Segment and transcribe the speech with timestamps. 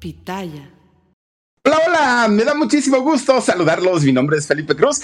[0.00, 0.70] Pitaya.
[1.62, 4.02] Hola, hola, me da muchísimo gusto saludarlos.
[4.02, 4.98] Mi nombre es Felipe Cruz.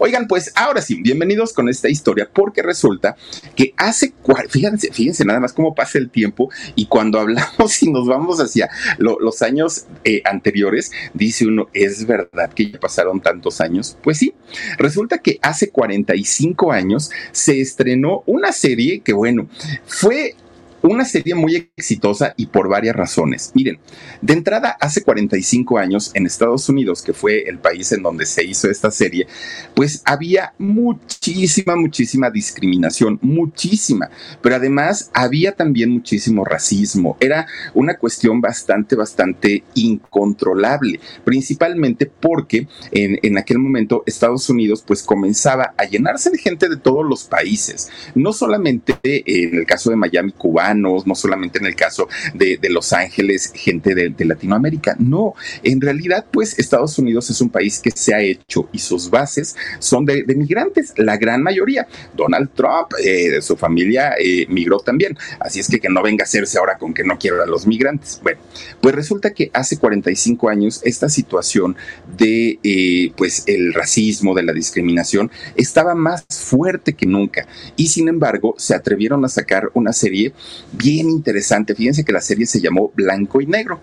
[0.00, 3.14] Oigan, pues ahora sí, bienvenidos con esta historia, porque resulta
[3.54, 4.12] que hace,
[4.48, 8.68] fíjense, fíjense nada más cómo pasa el tiempo y cuando hablamos y nos vamos hacia
[8.98, 13.96] los años eh, anteriores, dice uno, ¿es verdad que ya pasaron tantos años?
[14.02, 14.34] Pues sí,
[14.78, 19.48] resulta que hace 45 años se estrenó una serie que, bueno,
[19.86, 20.34] fue
[20.82, 23.52] una serie muy exitosa y por varias razones.
[23.54, 23.78] Miren,
[24.22, 28.44] de entrada, hace 45 años en Estados Unidos, que fue el país en donde se
[28.44, 29.26] hizo esta serie,
[29.74, 37.16] pues había muchísima, muchísima discriminación, muchísima, pero además había también muchísimo racismo.
[37.20, 45.02] Era una cuestión bastante, bastante incontrolable, principalmente porque en, en aquel momento Estados Unidos pues
[45.02, 49.96] comenzaba a llenarse de gente de todos los países, no solamente en el caso de
[49.96, 54.96] Miami, Cuba, no solamente en el caso de, Los Ángeles, gente de, Latinoamérica.
[54.98, 59.10] No, en realidad, pues Estados Unidos es un país que se ha hecho y sus
[59.10, 61.86] bases son de, migrantes, la gran mayoría.
[62.14, 65.16] Donald Trump, eh, su familia eh, migró también.
[65.40, 67.66] Así es que que no venga a hacerse ahora con que no quiero a los
[67.66, 68.20] migrantes.
[68.22, 68.40] Bueno,
[68.80, 71.76] pues resulta que hace 45 años esta situación
[72.16, 77.46] de eh, pues el racismo, de la discriminación, estaba más fuerte que nunca.
[77.76, 80.32] Y sin embargo, se atrevieron a sacar una serie
[80.72, 81.74] bien interesante.
[81.74, 83.80] Fíjense que la serie se llamó Blanco y Negro.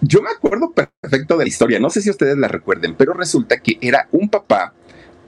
[0.00, 3.58] Yo me acuerdo perfecto de la historia, no sé si ustedes la recuerden, pero resulta
[3.58, 4.74] que era un papá,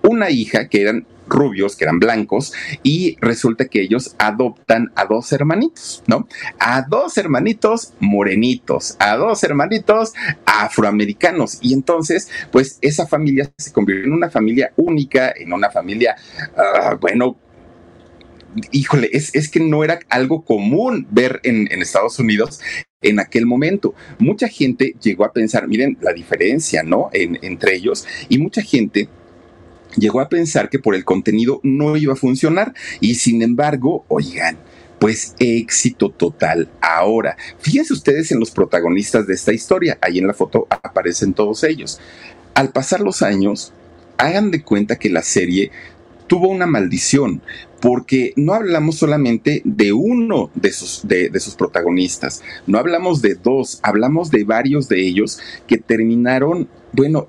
[0.02, 2.52] una hija que eran rubios, que eran blancos,
[2.82, 6.28] y resulta que ellos adoptan a dos hermanitos, ¿no?
[6.58, 10.12] A dos hermanitos morenitos, a dos hermanitos
[10.44, 11.58] afroamericanos.
[11.62, 16.16] Y entonces, pues esa familia se convirtió en una familia única, en una familia,
[16.56, 17.36] ah, bueno,
[18.70, 22.60] híjole, es, es, que no era algo común ver en, Estados Unidos
[23.00, 23.94] en aquel momento.
[24.18, 27.10] Mucha gente llegó a pensar, miren la diferencia, ¿no?
[27.12, 29.08] entre ellos, y mucha gente
[29.96, 34.58] llegó a pensar que por el contenido no iba a funcionar, y sin embargo, oigan,
[34.98, 36.70] pues éxito total.
[36.80, 41.64] Ahora, fíjense ustedes en los protagonistas de esta historia, ahí en la foto aparecen todos
[41.64, 42.00] ellos.
[42.54, 43.72] Al pasar los años,
[44.16, 45.72] hagan de cuenta que la serie
[46.28, 47.42] tuvo una maldición,
[47.82, 53.80] porque no hablamos solamente de uno de sus, de, sus protagonistas, no hablamos de dos,
[53.82, 57.24] hablamos de varios de ellos que terminaron bueno,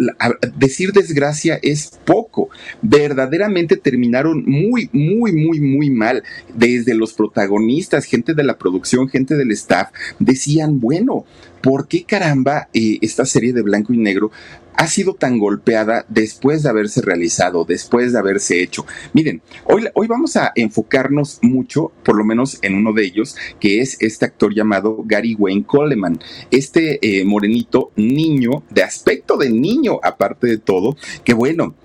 [0.58, 2.50] decir desgracia es poco.
[2.82, 6.22] Verdaderamente terminaron muy, muy, muy, muy mal.
[6.54, 9.88] Desde los protagonistas, gente de la producción, gente del staff,
[10.20, 11.24] decían, bueno,
[11.64, 14.30] ¿por qué caramba eh, esta serie de blanco y negro
[14.76, 18.86] ha sido tan golpeada después de haberse realizado, después de haberse hecho.
[19.14, 23.82] Miren, hoy, hoy vamos a enfocarnos mucho, por lo menos en uno de ellos, que
[23.82, 26.20] es este actor llamado Gary Wayne Coleman,
[26.52, 31.76] este eh, morenito niño, de aspecto de niño aparte de todo, que bueno,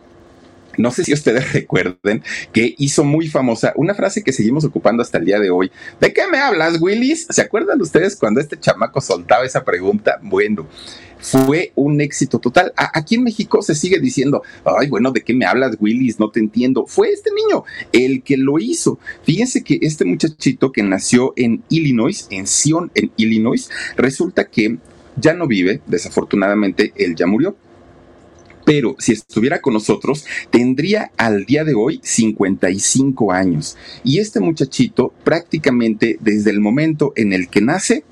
[0.79, 2.23] no sé si ustedes recuerden
[2.53, 5.71] que hizo muy famosa una frase que seguimos ocupando hasta el día de hoy.
[6.01, 7.27] ¿De qué me hablas, Willis?
[7.29, 10.19] ¿Se acuerdan ustedes cuando este chamaco soltaba esa pregunta?
[10.23, 10.67] Bueno,
[11.21, 12.73] fue un éxito total.
[12.77, 16.19] aquí en México se sigue diciendo, ay, bueno, ¿de qué me hablas, Willis?
[16.19, 16.87] No te entiendo.
[16.87, 18.99] Fue este niño el que lo hizo.
[19.25, 24.79] Fíjense que este muchachito que nació en Illinois, en Sion, en Illinois, resulta que
[25.17, 27.57] ya no vive, desafortunadamente, él ya murió
[28.69, 33.79] pero si estuviera con nosotros, tendría al día de hoy 55 años.
[34.05, 38.05] Y este muchachito prácticamente desde el momento en el que nace,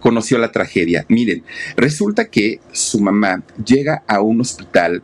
[0.00, 1.04] conoció la tragedia.
[1.10, 1.44] Miren,
[1.76, 5.02] resulta que su mamá llega a un hospital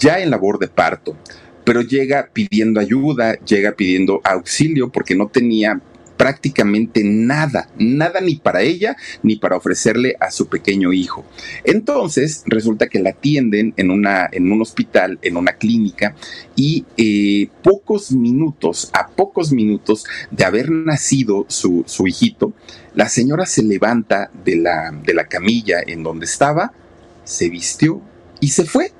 [0.00, 1.16] ya en labor de parto,
[1.62, 5.80] pero llega pidiendo ayuda, llega pidiendo auxilio porque no tenía
[6.24, 11.22] prácticamente nada, nada ni para ella ni para ofrecerle a su pequeño hijo.
[11.64, 16.14] Entonces resulta que la atienden en, una, en un hospital, en una clínica,
[16.56, 22.54] y eh, pocos minutos, a pocos minutos de haber nacido su, su hijito,
[22.94, 26.72] la señora se levanta de la, de la camilla en donde estaba,
[27.24, 28.00] se vistió
[28.40, 28.92] y se fue.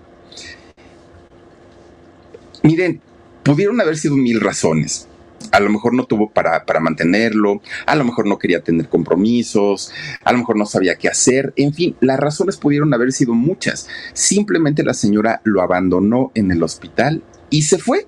[2.62, 3.00] Miren,
[3.43, 5.09] pudieron haber sido mil razones
[5.52, 9.93] a lo mejor no tuvo para, para, mantenerlo, a lo mejor no quería tener compromisos,
[10.25, 13.88] a lo mejor no sabía qué hacer, en fin, las razones pudieron haber sido muchas.
[14.12, 18.06] Simplemente la señora lo abandonó en el hospital y se fue.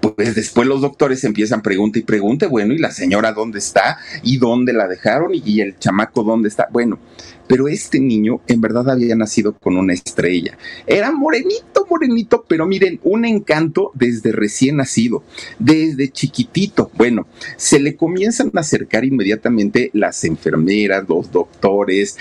[0.00, 3.98] Pues después los doctores empiezan pregunta y pregunta, bueno, ¿y la señora dónde está?
[4.22, 5.32] ¿Y dónde la dejaron?
[5.34, 6.68] ¿Y el chamaco dónde está?
[6.72, 6.98] Bueno,
[7.46, 10.56] pero este niño en verdad había nacido con una estrella.
[10.86, 15.24] Era morenito, morenito, pero miren, un encanto desde recién nacido,
[15.58, 16.90] desde chiquitito.
[16.94, 17.26] Bueno,
[17.56, 22.16] se le comienzan a acercar inmediatamente las enfermeras, los doctores,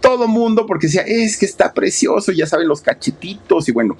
[0.00, 3.96] todo mundo, porque decía, es que está precioso, ya saben, los cachetitos, y bueno,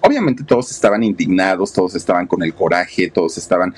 [0.00, 3.74] obviamente todos estaban indignados, todos estaban con el coraje, todos estaban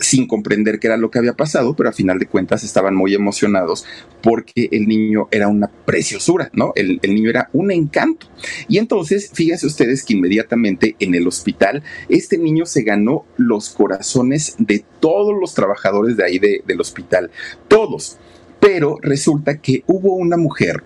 [0.00, 3.14] sin comprender qué era lo que había pasado, pero a final de cuentas estaban muy
[3.14, 3.84] emocionados
[4.22, 6.72] porque el niño era una preciosura, ¿no?
[6.74, 8.26] El, niño era un encanto.
[8.66, 14.54] Y entonces, fíjense ustedes que inmediatamente en el hospital, este niño se ganó los corazones
[14.58, 17.30] de todos los trabajadores de ahí del hospital,
[17.68, 18.16] todos.
[18.58, 20.82] Pero resulta que hubo una mujer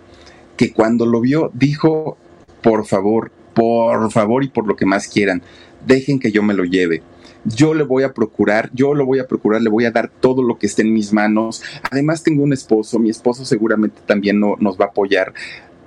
[0.56, 2.16] que cuando lo vio dijo,
[2.62, 5.42] por favor, por favor y por lo que más quieran,
[5.86, 7.02] dejen que yo me lo lleve
[7.44, 10.42] yo le voy a procurar, yo lo voy a procurar, le voy a dar todo
[10.42, 11.62] lo que esté en mis manos.
[11.90, 15.34] Además tengo un esposo, mi esposo seguramente también no, nos va a apoyar.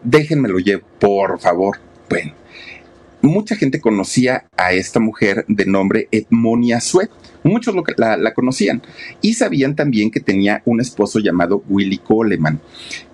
[0.04, 1.80] Déjenmelo llevar, por favor.
[2.10, 2.34] Bueno,
[3.28, 7.10] mucha gente conocía a esta mujer de nombre Edmonia Sue.
[7.44, 8.82] Muchos la, conocían
[9.22, 12.60] y sabían también que tenía un esposo llamado Willy Coleman.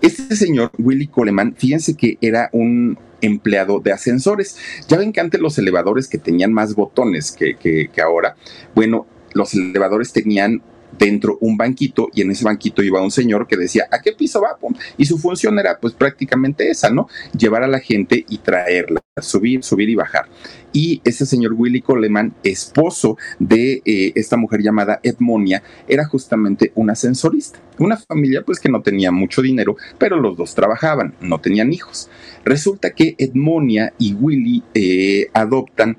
[0.01, 4.57] Este señor, Willy Coleman, fíjense que era un empleado de ascensores.
[4.87, 8.35] Ya ven que antes los elevadores que tenían más botones que ahora,
[8.75, 10.61] bueno, los elevadores tenían
[10.97, 14.41] dentro un banquito y en ese banquito iba un señor que decía, ¿a qué piso
[14.41, 14.57] va?
[14.97, 17.07] Y su función era pues prácticamente esa, ¿no?
[17.37, 20.27] Llevar a la gente y traerla, subir, subir y bajar.
[20.71, 26.89] Y ese señor Willy Coleman, esposo de eh, esta mujer llamada Edmonia, era justamente un
[26.89, 27.59] ascensorista.
[27.77, 32.09] Una familia pues que no tenía mucho dinero, pero los dos trabajaban, no tenían hijos.
[32.43, 35.97] Resulta que Edmonia y Willy eh, adoptan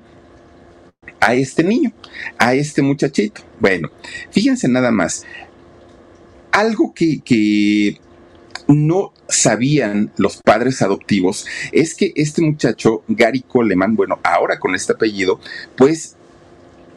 [1.19, 1.91] a este niño,
[2.37, 3.41] a este muchachito.
[3.59, 3.89] Bueno,
[4.31, 5.25] fíjense nada más.
[6.51, 7.99] Algo que, que
[8.67, 14.93] no sabían los padres adoptivos es que este muchacho, Gary Coleman, bueno, ahora con este
[14.93, 15.39] apellido,
[15.75, 16.15] pues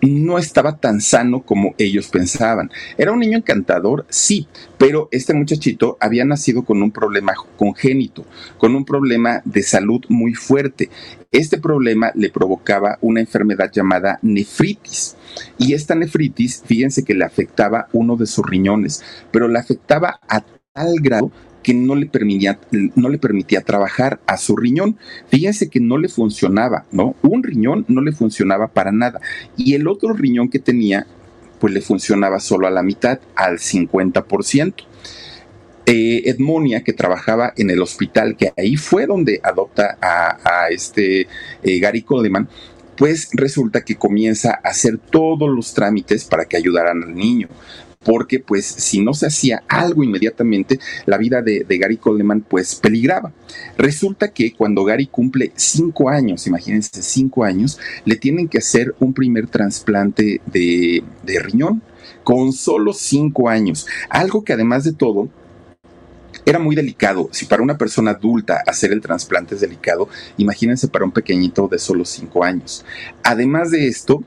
[0.01, 2.71] no estaba tan sano como ellos pensaban.
[2.97, 4.47] Era un niño encantador, sí,
[4.77, 8.25] pero este muchachito había nacido con un problema congénito,
[8.59, 10.91] con un problema de salud muy fuerte.
[11.31, 15.17] Este problema le provocaba una enfermedad llamada nefritis.
[15.59, 20.41] Y esta nefritis, fíjense que le afectaba uno de sus riñones, pero le afectaba a
[20.73, 21.31] tal grado
[21.69, 24.97] que no le permitía, no le permitía trabajar a su riñón.
[25.29, 27.15] Fíjense que no le funcionaba, ¿no?
[27.21, 29.21] Un riñón no le funcionaba para nada.
[29.59, 31.07] Y el otro riñón que tenía,
[31.61, 34.87] pues le funcionaba solo a la mitad, al 50%.
[35.85, 41.29] Eh, Edmonia, que trabajaba en el hospital, que ahí fue donde adopta a, este
[41.63, 42.49] eh, Gary Coleman,
[42.97, 47.51] pues resulta que comienza a hacer todos los trámites para que ayudaran al niño
[48.05, 53.33] porque pues si no se hacía algo inmediatamente, la vida de, Gary Coleman pues peligraba.
[53.77, 59.13] Resulta que cuando Gary cumple cinco años, imagínense cinco años, le tienen que hacer un
[59.13, 61.83] primer trasplante de, de riñón
[62.25, 65.29] con solo cinco años, algo que además de todo
[66.45, 67.29] era muy delicado.
[67.33, 71.79] Si para una persona adulta hacer el trasplante es delicado, imagínense para un pequeñito de
[71.79, 72.85] solo cinco años.
[73.23, 74.23] Además de esto,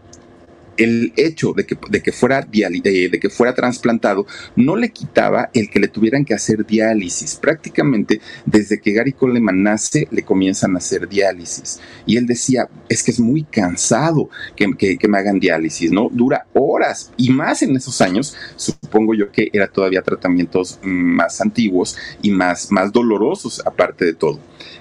[0.77, 4.25] el hecho de que, de que, fuera, de que fuera trasplantado
[4.55, 7.35] no le quitaba el que le tuvieran que hacer diálisis.
[7.35, 11.79] Prácticamente desde que Gary Coleman nace le comienzan a hacer diálisis.
[12.05, 16.09] Y él decía, es que es muy cansado que, que, me hagan diálisis, ¿no?
[16.11, 21.97] Dura horas y más en esos años, supongo yo que era todavía tratamientos más antiguos
[22.21, 24.39] y más, más dolorosos aparte de todo.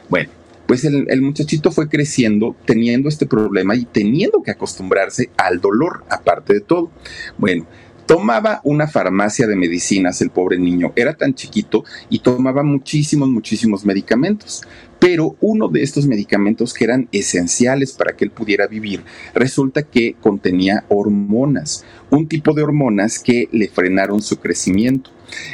[0.09, 0.31] Bueno,
[0.71, 6.55] pues el, muchachito fue creciendo teniendo este problema y teniendo que acostumbrarse al dolor, aparte
[6.55, 6.93] de todo.
[7.39, 7.67] Bueno,
[8.07, 13.85] tomaba una farmacia de medicinas el pobre niño, era tan chiquito y tomaba muchísimos, muchísimos
[13.85, 14.63] medicamentos.
[15.01, 19.03] Pero uno de estos medicamentos que eran esenciales para que él pudiera vivir,
[19.35, 25.11] resulta que contenía hormonas, un tipo de hormonas que le frenaron su crecimiento.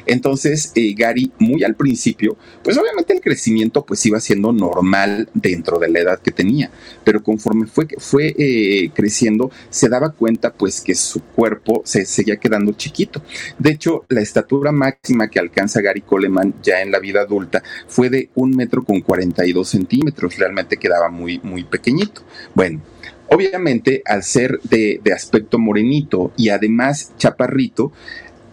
[0.07, 5.79] Entonces, eh, Gary, muy al principio, pues obviamente el crecimiento pues iba siendo normal dentro
[5.79, 6.71] de la edad que tenía,
[7.05, 12.37] pero conforme fue, fue eh, creciendo, se daba cuenta pues que su cuerpo se seguía
[12.37, 13.23] quedando chiquito.
[13.59, 18.11] De hecho, la estatura máxima que alcanza Gary Coleman ya en la vida adulta fue
[18.11, 22.23] de un metro con 42 centímetros, realmente quedaba muy, muy pequeñito.
[22.55, 22.83] Bueno,
[23.29, 27.93] Obviamente, al ser de, de, aspecto morenito y además chaparrito,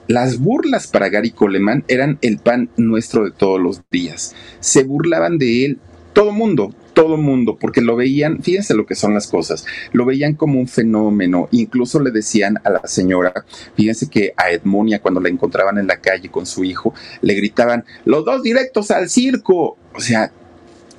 [0.07, 4.35] las burlas para Gary Coleman eran el pan nuestro de todos los días.
[4.59, 5.79] Se burlaban de él
[6.13, 10.35] todo mundo, todo mundo, porque lo veían, fíjense lo que son las cosas, lo veían
[10.35, 13.33] como un fenómeno, incluso le decían a la señora,
[13.75, 17.83] fíjense que a Edmonia cuando la encontraban en la calle con su hijo, le gritaban,
[18.05, 20.31] los dos directos al circo, o sea,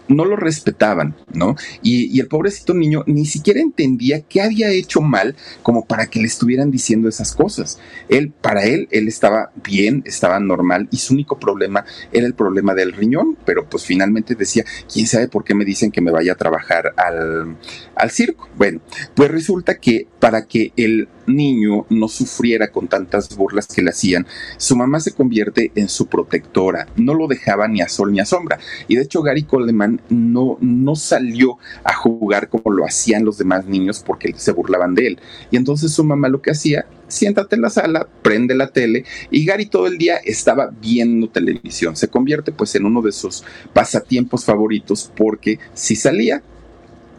[0.09, 1.57] no lo respetaban, ¿no?
[1.83, 6.27] Y, el pobrecito niño ni siquiera entendía qué había hecho mal como para que le
[6.27, 7.79] estuvieran diciendo esas cosas.
[8.09, 12.75] Él, para él, él estaba bien, estaba normal y su único problema era el problema
[12.75, 16.33] del riñón, pero pues finalmente decía, ¿quién sabe por qué me dicen que me vaya
[16.33, 17.57] a trabajar al,
[17.97, 18.49] al circo?
[18.57, 18.81] Bueno,
[19.15, 24.27] pues resulta que para que el niño no sufriera con tantas burlas que le hacían,
[24.57, 28.25] su mamá se convierte en su protectora, no lo dejaba ni a sol ni a
[28.25, 28.59] sombra.
[28.89, 33.67] Y de hecho Gary Coleman no, no salió a jugar como lo hacían los demás
[33.67, 35.19] niños porque se burlaban de él.
[35.51, 39.45] Y entonces su mamá lo que hacía, siéntate en la sala, prende la tele y
[39.45, 41.97] Gary todo el día estaba viendo televisión.
[41.97, 46.43] Se convierte pues en uno de sus pasatiempos favoritos porque si salía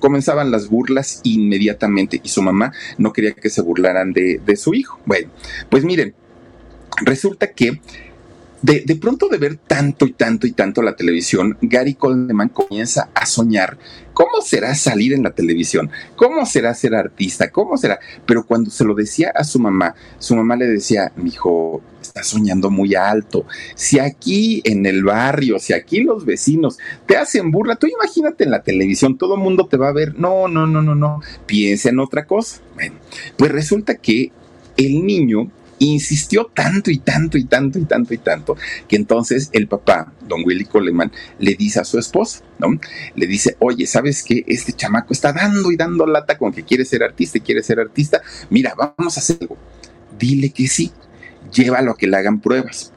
[0.06, 5.00] comenzaban las burlas inmediatamente y su mamá no quería que se burlaran de, su hijo.
[5.04, 5.32] Bueno,
[5.68, 6.14] pues miren,
[7.02, 7.82] resulta que
[8.66, 13.10] de, de, pronto de ver tanto y tanto y tanto la televisión, Gary Coleman comienza
[13.14, 13.78] a soñar
[14.14, 18.00] cómo será salir en la televisión, cómo será ser artista, cómo será.
[18.26, 22.28] Pero cuando se lo decía a su mamá, su mamá le decía, mi hijo, estás
[22.28, 23.46] soñando muy alto.
[23.76, 28.52] Si aquí en el barrio, si aquí los vecinos te hacen burla, tú imagínate en
[28.52, 30.18] la televisión, todo el mundo te va a ver.
[30.18, 31.22] No, no, no, no, no.
[31.46, 32.62] Piensa en otra cosa.
[32.74, 32.96] Bueno,
[33.38, 34.32] pues resulta que
[34.76, 39.68] el niño insistió tanto y tanto y tanto y tanto y tanto que entonces el
[39.68, 42.80] papá, don Willy Coleman, le dice a su esposa, ¿no?
[43.16, 44.44] Le dice, oye, ¿sabes qué?
[44.48, 47.80] Este chamaco está dando y dando lata con que quiere ser artista y quiere ser
[47.80, 48.22] artista.
[48.50, 49.58] Mira, vamos a hacer algo.
[50.18, 50.92] Dile que sí,
[51.52, 52.94] llévalo a que le hagan pruebas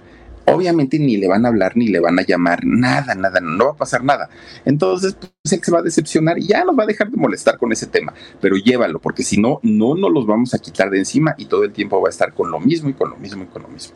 [0.54, 3.70] obviamente ni le van a hablar ni le van a llamar, nada, nada, no va
[3.72, 4.28] a pasar nada.
[4.64, 7.72] Entonces, pues se va a decepcionar y ya nos va a dejar de molestar con
[7.72, 11.34] ese tema, pero llévalo, porque si no, no nos los vamos a quitar de encima
[11.38, 13.46] y todo el tiempo va a estar con lo mismo y con lo mismo y
[13.46, 13.94] con lo mismo.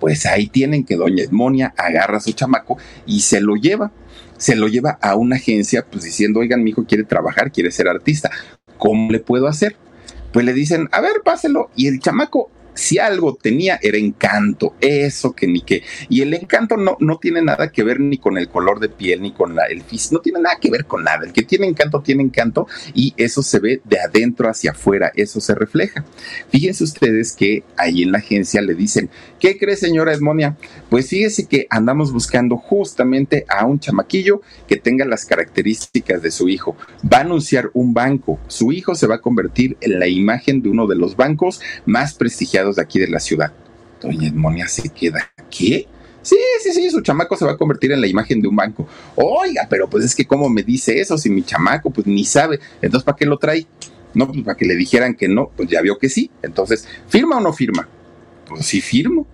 [0.00, 3.90] Pues ahí tienen que doña Edmonia agarra a su chamaco y se lo lleva.
[4.36, 7.88] Se lo lleva a una agencia, pues diciendo, oigan, mi hijo quiere trabajar, quiere ser
[7.88, 8.30] artista.
[8.78, 9.76] ¿Cómo le puedo hacer?
[10.32, 11.70] Pues le dicen, a ver, páselo.
[11.74, 15.82] Y el chamaco si algo tenía era encanto, eso que ni qué.
[16.08, 19.20] Y el encanto no, no tiene nada que ver ni con el color de piel,
[19.20, 21.26] ni con la, el físico, no tiene nada que ver con nada.
[21.26, 25.40] El que tiene encanto tiene encanto y eso se ve de adentro hacia afuera, eso
[25.40, 26.04] se refleja.
[26.50, 30.56] Fíjense ustedes que ahí en la agencia le dicen, ¿qué cree señora Edmonia?
[30.88, 36.48] Pues fíjese que andamos buscando justamente a un chamaquillo que tenga las características de su
[36.48, 36.76] hijo.
[37.12, 40.68] Va a anunciar un banco, su hijo se va a convertir en la imagen de
[40.68, 43.52] uno de los bancos más prestigiados de aquí de la ciudad.
[44.00, 45.86] Doña Edmonia se queda, ¿qué?
[46.22, 48.86] Sí, sí, sí, su chamaco se va a convertir en la imagen de un banco.
[49.16, 52.60] Oiga, pero pues es que cómo me dice eso si mi chamaco pues ni sabe.
[52.82, 53.66] Entonces, ¿para qué lo trae?
[54.14, 56.30] No, pues para que le dijeran que no, pues ya vio que sí.
[56.42, 57.88] Entonces, ¿firma o no firma?
[58.46, 59.26] Pues sí firmo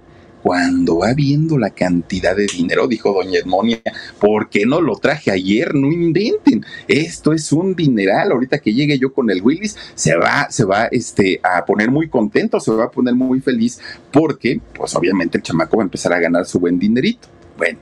[0.45, 3.81] cuando va viendo la cantidad de dinero, dijo doña Edmonia,
[4.21, 5.75] ¿por qué no lo traje ayer?
[5.75, 8.31] No inventen, esto es un dineral.
[8.31, 12.11] Ahorita que llegue yo con el Willis, se va, se va este, a poner muy
[12.11, 13.81] contento, se va a poner muy feliz,
[14.13, 17.27] porque, pues obviamente el chamaco va a empezar a ganar su buen dinerito.
[17.57, 17.79] Bueno,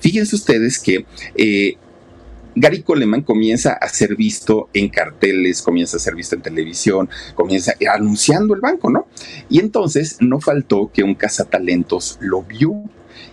[0.00, 1.04] fíjense ustedes que
[1.34, 1.76] eh,
[2.58, 7.74] Gary Coleman comienza a ser visto en carteles, comienza a ser visto en televisión, comienza
[7.92, 9.08] anunciando el banco, ¿no?
[9.50, 12.72] Y entonces no faltó que un cazatalentos lo vio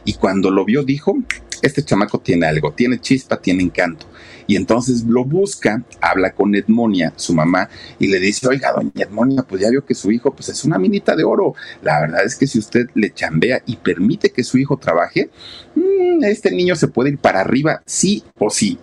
[0.04, 1.16] y cuando lo vio dijo,
[1.62, 4.06] este chamaco tiene algo, tiene chispa, tiene encanto.
[4.46, 9.44] Y entonces lo busca, habla con Edmonia, su mamá, y le dice, oiga, doña Edmonia,
[9.44, 11.56] pues ya vio que su hijo pues es una minita de oro.
[11.82, 15.30] La verdad es que si usted le chambea y permite que su hijo trabaje,
[15.76, 18.78] mm, este niño se puede ir para arriba, sí o sí.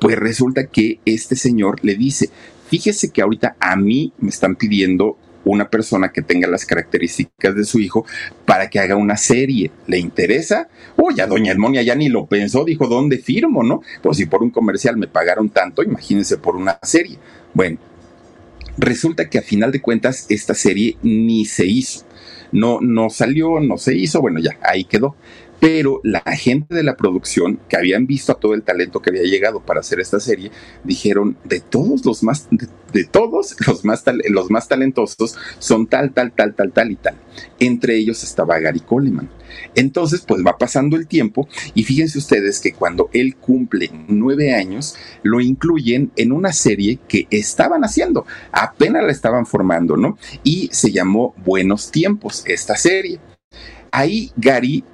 [0.00, 2.30] Pues resulta que este señor le dice,
[2.68, 7.64] fíjese que ahorita a mí me están pidiendo una persona que tenga las características de
[7.64, 8.06] su hijo
[8.44, 9.70] para que haga una serie.
[9.86, 10.68] ¿Le interesa?
[10.96, 13.82] Uy, a doña Edmonia ya ni lo pensó, dijo, ¿dónde firmo, no?
[14.02, 17.18] Pues si por un comercial me pagaron tanto, imagínense por una serie.
[17.52, 17.78] Bueno,
[18.78, 22.04] resulta que a final de cuentas esta serie ni se hizo.
[22.52, 25.16] No, no salió, no se hizo, bueno, ya, ahí quedó
[25.64, 29.22] pero la gente de la producción, que habían visto a todo el talento que había
[29.22, 30.50] llegado para hacer esta serie,
[30.84, 32.48] dijeron, de todos los más,
[32.92, 37.14] de, todos los más, los más talentosos son tal, tal, tal, tal, tal y tal.
[37.60, 39.30] Entre ellos estaba Gary Coleman.
[39.74, 44.96] Entonces, pues va pasando el tiempo y fíjense ustedes que cuando él cumple nueve años,
[45.22, 50.18] lo incluyen en una serie que estaban haciendo, apenas la estaban formando, ¿no?
[50.42, 53.18] Y se llamó Buenos Tiempos, esta serie.
[53.90, 54.84] Ahí Gary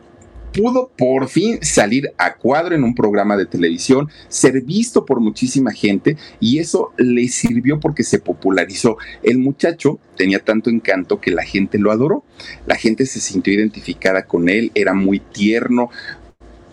[0.52, 5.72] pudo por fin salir a cuadro en un programa de televisión, ser visto por muchísima
[5.72, 8.96] gente y eso le sirvió porque se popularizó.
[9.22, 12.24] El muchacho tenía tanto encanto que la gente lo adoró,
[12.66, 15.90] la gente se sintió identificada con él, era muy tierno,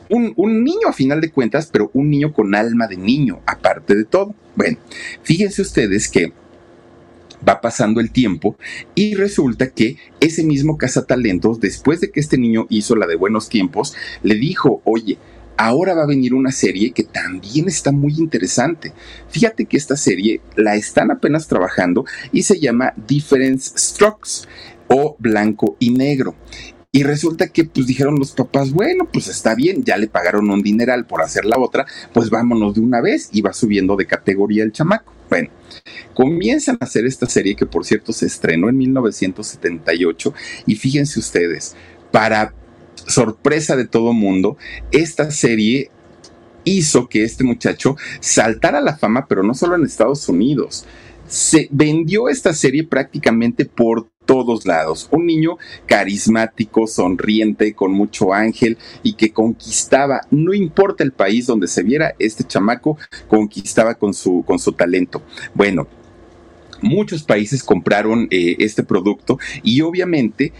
[0.10, 3.96] un, un niño a final de cuentas, pero un niño con alma de niño, aparte
[3.96, 4.34] de todo.
[4.56, 4.78] Bueno,
[5.24, 6.32] fíjense ustedes que
[7.48, 8.58] va pasando el tiempo
[8.96, 13.50] y resulta que ese mismo cazatalentos, después de que este niño hizo la de buenos
[13.50, 15.18] tiempos, le dijo, oye,
[15.58, 18.94] ahora va a venir una serie que también está muy interesante.
[19.30, 24.48] Fíjate que esta serie la están apenas trabajando y se llama Difference Strokes
[24.88, 26.36] o blanco y negro.
[26.92, 30.62] Y resulta que pues dijeron los papás, bueno, pues está bien, ya le pagaron un
[30.62, 34.64] dineral por hacer la otra, pues vámonos de una vez y va subiendo de categoría
[34.64, 35.17] el chamaco.
[35.30, 35.50] Bueno,
[36.14, 40.34] comienzan a hacer esta serie que por cierto se estrenó en 1978
[40.66, 41.76] y fíjense ustedes,
[42.12, 42.54] para
[43.08, 44.58] sorpresa de todo mundo,
[44.92, 45.92] esta serie
[46.64, 50.86] hizo que este muchacho saltara a la fama, pero no solo en Estados Unidos.
[51.28, 55.08] Se vendió esta serie prácticamente por todos lados.
[55.12, 55.58] Un niño
[55.88, 62.14] carismático, sonriente, con mucho ángel y que conquistaba, no importa el país donde se viera,
[62.20, 65.24] este chamaco conquistaba con su, con su talento.
[65.56, 65.88] Bueno,
[66.82, 70.54] muchos países compraron eh, este producto y obviamente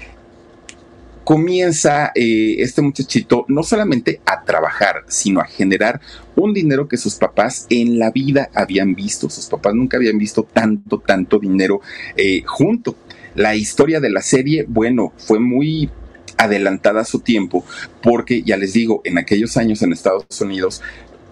[1.28, 6.00] comienza eh, este muchachito no solamente a trabajar, sino a generar
[6.38, 9.30] un dinero que sus papás en la vida habían visto.
[9.30, 11.82] Sus papás nunca habían visto tanto, tanto dinero
[12.16, 12.96] eh, junto.
[13.38, 15.92] La historia de la serie, bueno, fue muy
[16.38, 17.64] adelantada a su tiempo,
[18.02, 20.82] porque ya les digo, en aquellos años en Estados Unidos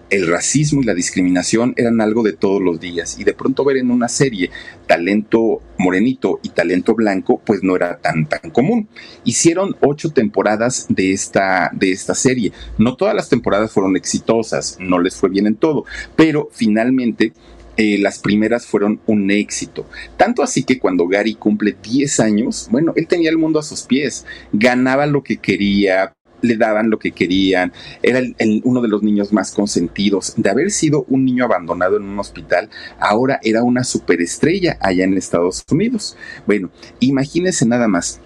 [0.08, 3.78] el racismo y la discriminación eran algo de todos los días y de pronto ver
[3.78, 4.52] en una serie
[4.86, 8.88] talento morenito y talento blanco pues no era tan tan común.
[9.24, 12.52] Hicieron ocho temporadas de esta, de esta serie.
[12.78, 15.84] No todas las temporadas fueron exitosas, no les fue bien en todo,
[16.14, 17.32] pero finalmente
[17.76, 19.86] eh, las primeras fueron un éxito.
[20.16, 23.82] Tanto así que cuando Gary cumple 10 años, bueno, él tenía el mundo a sus
[23.82, 28.20] pies, ganaba lo que quería, le daban lo que querían, era
[28.64, 30.34] uno de los niños más consentidos.
[30.36, 35.16] De haber sido un niño abandonado en un hospital, ahora era una superestrella allá en
[35.16, 36.16] Estados Unidos.
[36.46, 38.20] Bueno, imagínense nada más.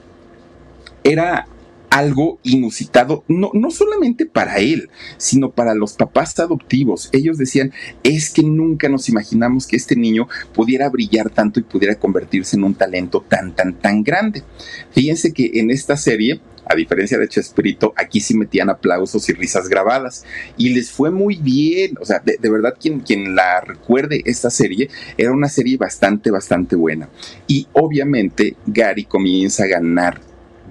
[1.02, 1.46] Era
[1.90, 7.08] algo inusitado, no, no solamente para él, sino para los papás adoptivos.
[7.12, 11.96] Ellos decían, es que nunca nos imaginamos que este niño pudiera brillar tanto y pudiera
[11.96, 14.44] convertirse en un talento tan, tan, tan grande.
[14.92, 19.68] Fíjense que en esta serie a diferencia de Chespirito, aquí sí metían aplausos y risas
[19.68, 20.24] grabadas.
[20.56, 21.96] Y les fue muy bien.
[22.00, 26.76] O sea, de, verdad, quien, quien la recuerde esta serie, era una serie bastante, bastante
[26.76, 27.08] buena.
[27.48, 30.20] Y obviamente Gary comienza a ganar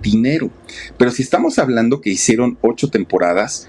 [0.02, 0.50] dinero.
[0.98, 3.68] Pero si estamos hablando que hicieron ocho temporadas,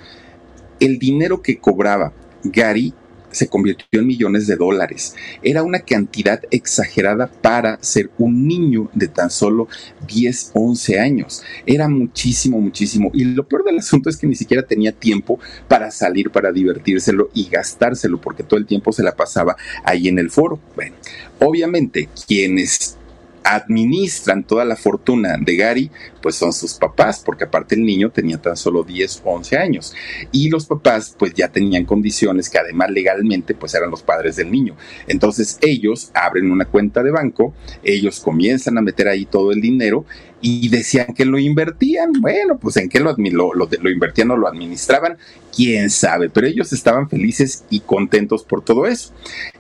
[0.80, 2.12] el dinero que cobraba
[2.42, 2.94] Gary
[3.30, 5.14] se convirtió en millones de dólares.
[5.42, 9.68] Era una cantidad exagerada para ser un niño de tan solo
[10.06, 11.42] 10, 11 años.
[11.66, 13.10] Era muchísimo, muchísimo.
[13.14, 15.38] Y lo peor del asunto es que ni siquiera tenía tiempo
[15.68, 20.18] para salir, para divertírselo y gastárselo, porque todo el tiempo se la pasaba ahí en
[20.18, 20.58] el foro.
[20.74, 20.96] Bueno,
[21.38, 22.96] obviamente quienes
[23.44, 25.90] administran toda la fortuna de Gary,
[26.22, 29.94] pues son sus papás, porque aparte el niño tenía tan solo 10 o 11 años.
[30.32, 34.50] Y los papás pues ya tenían condiciones que además legalmente pues eran los padres del
[34.50, 34.76] niño.
[35.06, 40.04] Entonces ellos abren una cuenta de banco, ellos comienzan a meter ahí todo el dinero
[40.40, 42.12] y decían que lo invertían.
[42.20, 45.18] Bueno, pues en qué lo, lo, lo, invertían o lo administraban,
[45.54, 49.12] quién sabe, pero ellos estaban felices y contentos por todo eso.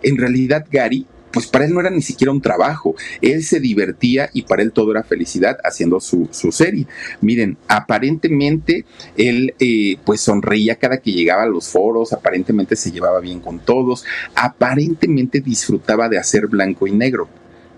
[0.02, 4.30] En realidad Gary pues para él no era ni siquiera un trabajo, él se divertía
[4.32, 6.86] y para él todo era felicidad haciendo su, serie.
[7.20, 8.84] Miren, aparentemente
[9.16, 13.60] él eh, pues sonreía cada que llegaba a los foros, aparentemente se llevaba bien con
[13.60, 17.28] todos, aparentemente disfrutaba de hacer blanco y negro.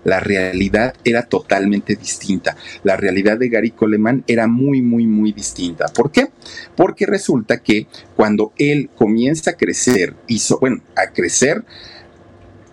[0.03, 2.57] La realidad era totalmente distinta.
[2.83, 5.85] La realidad de Gary Coleman era muy, muy, muy distinta.
[5.87, 6.27] ¿Por qué?
[6.75, 11.63] Porque resulta que cuando él comienza a crecer, hizo, bueno, a crecer,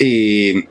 [0.00, 0.64] eh,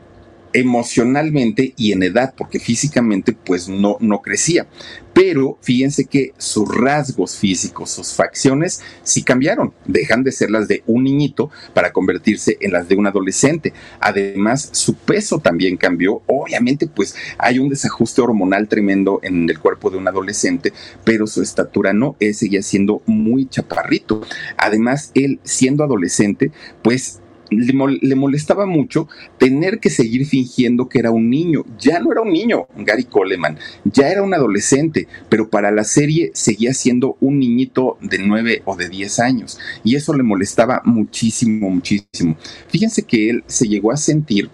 [0.54, 4.68] emocionalmente y en edad, porque físicamente pues no, no crecía.
[5.14, 10.82] Pero fíjense que sus rasgos físicos, sus facciones sí cambiaron, dejan de ser las de
[10.88, 13.74] un niñito para convertirse en las de un adolescente.
[14.00, 16.22] Además, su peso también cambió.
[16.26, 21.42] Obviamente pues hay un desajuste hormonal tremendo en el cuerpo de un adolescente, pero su
[21.42, 24.22] estatura no, él seguía siendo muy chaparrito.
[24.58, 29.08] Además, él siendo adolescente pues le, molestaba mucho
[29.38, 31.66] tener que seguir fingiendo que era un niño.
[31.80, 36.32] Ya no era un niño, Gary Coleman, ya era un adolescente, pero para la serie
[36.34, 39.60] seguía siendo un niñito de 9 o de 10 años.
[39.84, 42.38] Y eso le molestaba muchísimo, muchísimo.
[42.68, 44.50] Fíjense que él se llegó a sentir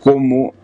[0.00, 0.54] como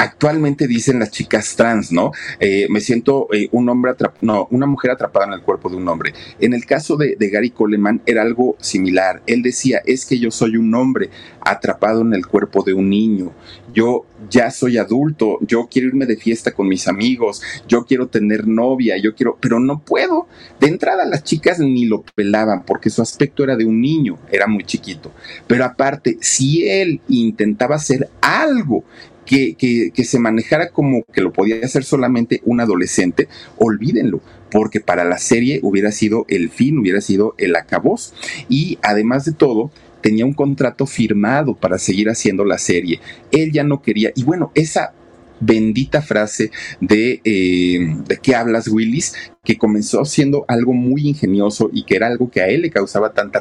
[0.00, 2.12] actualmente dicen las chicas trans, ¿no?
[2.38, 5.86] Eh, me siento eh, un hombre no, una mujer atrapada en el cuerpo de un
[5.88, 6.14] hombre.
[6.38, 9.22] En el caso de, de, Gary Coleman era algo similar.
[9.26, 11.10] Él decía, es que yo soy un hombre
[11.42, 13.32] atrapado en el cuerpo de un niño.
[13.74, 18.46] Yo ya soy adulto, yo quiero irme de fiesta con mis amigos, yo quiero tener
[18.46, 20.26] novia, yo quiero, pero no puedo.
[20.58, 24.46] De entrada las chicas ni lo pelaban porque su aspecto era de un niño, era
[24.46, 25.12] muy chiquito.
[25.46, 28.84] Pero aparte, si él intentaba hacer algo
[29.30, 35.18] que, se manejara como que lo podía hacer solamente un adolescente, olvídenlo, porque para la
[35.18, 38.12] serie hubiera sido el fin, hubiera sido el acabos.
[38.48, 43.00] Y además de todo, tenía un contrato firmado para seguir haciendo la serie.
[43.30, 44.94] Él ya no quería, y bueno, esa
[45.42, 51.84] bendita frase de eh, de qué hablas Willis, que comenzó siendo algo muy ingenioso y
[51.84, 53.40] que era algo que a él le causaba tanta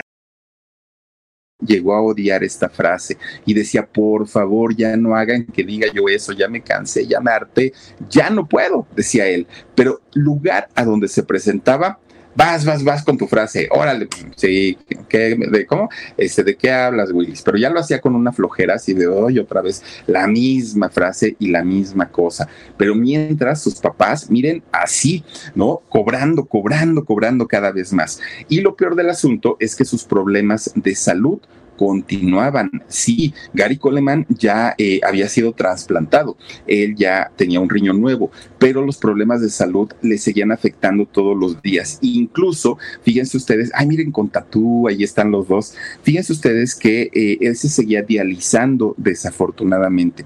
[1.60, 6.08] llegó a odiar esta frase y decía, por favor, ya no hagan que diga yo
[6.08, 7.74] eso, ya me cansé, ya me harté,
[8.10, 9.48] ya no puedo, decía él.
[9.76, 12.00] Pero lugar a donde se presentaba,
[12.36, 15.90] vas, vas, vas con tu frase, órale, sí, ¿qué, de, ¿cómo?
[16.18, 17.42] Este, ¿De qué hablas, Willis?
[17.42, 21.36] Pero ya lo hacía con una flojera así de hoy otra vez la misma frase
[21.40, 22.48] y la misma cosa.
[22.78, 25.24] Pero mientras sus papás, miren, así,
[25.56, 25.82] ¿no?
[25.90, 28.20] Cobrando, cobrando, cobrando cada vez más.
[28.48, 31.40] Y lo peor del asunto es que sus problemas de salud
[31.80, 32.70] continuaban.
[32.90, 36.36] Sí, Gary Coleman ya eh, había sido trasplantado,
[36.68, 41.38] él ya tenía un riñón nuevo, pero los problemas de salud le seguían afectando todos
[41.38, 41.98] los días.
[42.02, 47.38] Incluso, fíjense ustedes, ay, miren con Tatú, ahí están los dos, fíjense ustedes que eh,
[47.40, 50.26] él se seguía dializando desafortunadamente.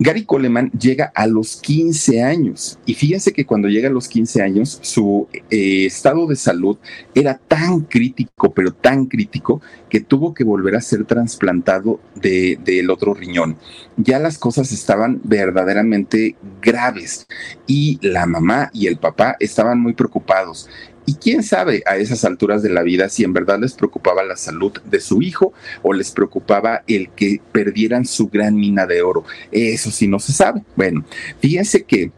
[0.00, 4.42] Gary Coleman llega a los 15 años y fíjense que cuando llega a los 15
[4.42, 6.78] años su eh, estado de salud
[7.14, 13.12] era tan crítico, pero tan crítico que tuvo que volver a ser trasplantado del otro
[13.12, 13.56] riñón.
[13.96, 17.26] Ya las cosas estaban verdaderamente graves
[17.66, 20.68] y la mamá y el papá estaban muy preocupados.
[21.08, 24.36] Y quién sabe a esas alturas de la vida si en verdad les preocupaba la
[24.36, 29.24] salud de su hijo o les preocupaba el que perdieran su gran mina de oro.
[29.50, 30.62] Eso sí no se sabe.
[30.76, 31.06] Bueno,
[31.40, 32.12] fíjense que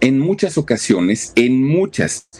[0.00, 2.30] en muchas ocasiones, en muchas,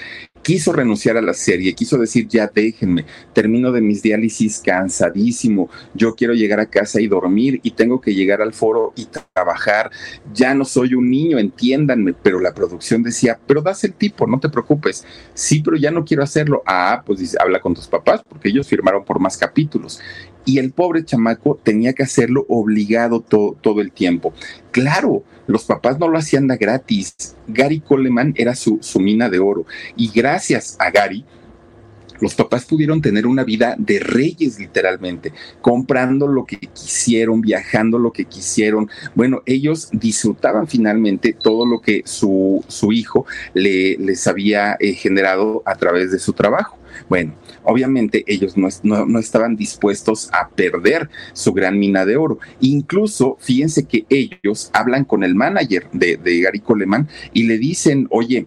[0.46, 6.14] quiso renunciar a la serie, quiso decir, ya déjenme, termino de mis diálisis cansadísimo, yo
[6.14, 9.90] quiero llegar a casa y dormir y tengo que llegar al foro y trabajar,
[10.32, 14.38] ya no soy un niño, entiéndanme, pero la producción decía, pero das el tipo, no
[14.38, 15.04] te preocupes,
[15.34, 18.68] sí, pero ya no quiero hacerlo, ah, pues dice, habla con tus papás, porque ellos
[18.68, 19.98] firmaron por más capítulos
[20.46, 24.32] y el pobre chamaco tenía que hacerlo obligado todo el tiempo.
[24.70, 27.14] Claro, los papás no lo hacían de gratis.
[27.46, 31.24] Gary Coleman era su, su mina de oro y gracias a Gary,
[32.20, 38.12] los papás pudieron tener una vida de reyes literalmente, comprando lo que quisieron, viajando lo
[38.12, 38.88] que quisieron.
[39.14, 45.62] Bueno, ellos disfrutaban finalmente todo lo que su, su hijo le, les había eh, generado
[45.66, 46.78] a través de su trabajo.
[47.08, 52.38] Bueno, obviamente ellos no, estaban dispuestos a perder su gran mina de oro.
[52.60, 58.46] Incluso, fíjense que ellos hablan con el manager de, Gary Coleman y le dicen, oye,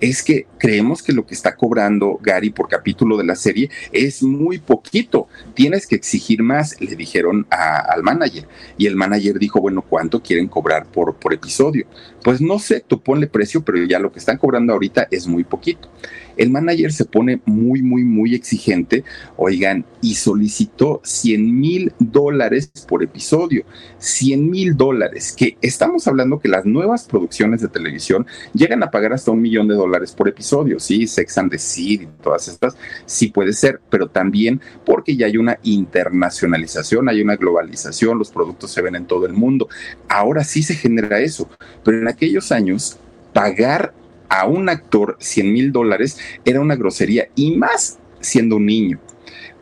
[0.00, 4.22] es que creemos que lo que está cobrando Gary por capítulo de la serie es
[4.22, 5.28] muy poquito.
[5.54, 8.48] Tienes que exigir más, le dijeron al manager.
[8.78, 11.86] Y el manager dijo, bueno, ¿cuánto quieren cobrar por episodio?
[12.22, 15.44] Pues no sé, tú ponle precio, pero ya lo que están cobrando ahorita es muy
[15.44, 15.88] poquito.
[16.36, 19.04] El manager se pone muy, muy, muy exigente,
[19.36, 23.64] oigan, y solicitó 100 mil dólares por episodio.
[23.98, 29.12] 100 mil dólares, que estamos hablando que las nuevas producciones de televisión llegan a pagar
[29.12, 31.06] hasta un millón de dólares por episodio, ¿sí?
[31.06, 35.58] Sex and the City todas estas, sí puede ser, pero también porque ya hay una
[35.62, 39.68] internacionalización, hay una globalización, los productos se ven en todo el mundo.
[40.08, 41.48] Ahora sí se genera eso,
[41.84, 42.98] pero en aquellos años
[43.32, 43.94] pagar
[44.28, 49.00] a un actor 100 mil dólares era una grosería y más siendo un niño.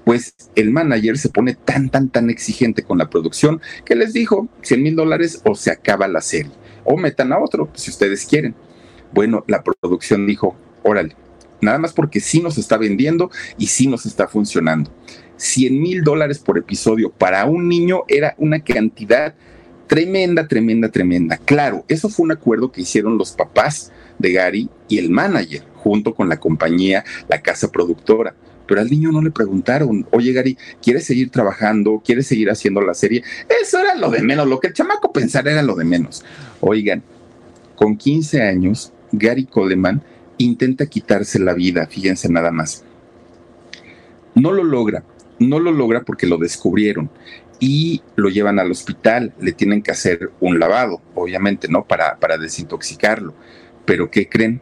[0.04, 4.48] Pues el manager se pone tan, tan, tan exigente con la producción que les dijo
[4.62, 6.52] 100 mil dólares o se acaba la serie
[6.84, 8.54] o metan a otro si ustedes quieren.
[9.12, 11.16] Bueno, la producción dijo, órale,
[11.60, 14.90] nada más porque sí nos está vendiendo y sí nos está funcionando.
[15.36, 19.34] 100 mil dólares por episodio para un niño era una cantidad
[19.88, 21.38] tremenda, tremenda, tremenda.
[21.38, 26.14] Claro, eso fue un acuerdo que hicieron los papás de Gary y el manager, junto
[26.14, 28.34] con la compañía, la casa productora.
[28.66, 32.02] Pero al niño no le preguntaron, oye Gary, ¿quieres seguir trabajando?
[32.04, 33.24] ¿Quieres seguir haciendo la serie?
[33.62, 36.22] Eso era lo de menos, lo que el chamaco pensara era lo de menos.
[36.60, 37.02] Oigan,
[37.74, 40.02] con 15 años, Gary Coleman
[40.36, 42.84] intenta quitarse la vida, fíjense nada más.
[44.34, 45.02] No lo logra,
[45.38, 47.10] no lo logra porque lo descubrieron.
[47.60, 51.84] Y lo llevan al hospital, le tienen que hacer un lavado, obviamente, ¿no?
[51.84, 53.34] Para, para desintoxicarlo.
[53.84, 54.60] Pero ¿qué creen?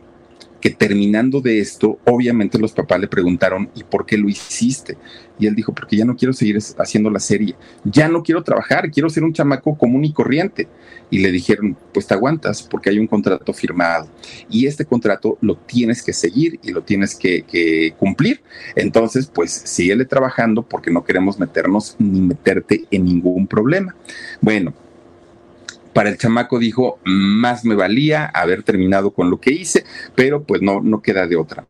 [0.70, 4.96] Terminando de esto, obviamente los papás le preguntaron, ¿y por qué lo hiciste?
[5.38, 8.90] Y él dijo, porque ya no quiero seguir haciendo la serie, ya no quiero trabajar,
[8.90, 10.66] quiero ser un chamaco común y corriente.
[11.10, 14.08] Y le dijeron, pues te aguantas porque hay un contrato firmado
[14.50, 18.40] y este contrato lo tienes que seguir y lo tienes que, que cumplir.
[18.74, 23.94] Entonces, pues síguele trabajando porque no queremos meternos ni meterte en ningún problema.
[24.40, 24.74] Bueno,
[25.96, 30.60] para el chamaco dijo, más me valía haber terminado con lo que hice, pero pues
[30.60, 31.68] no, no queda de otra.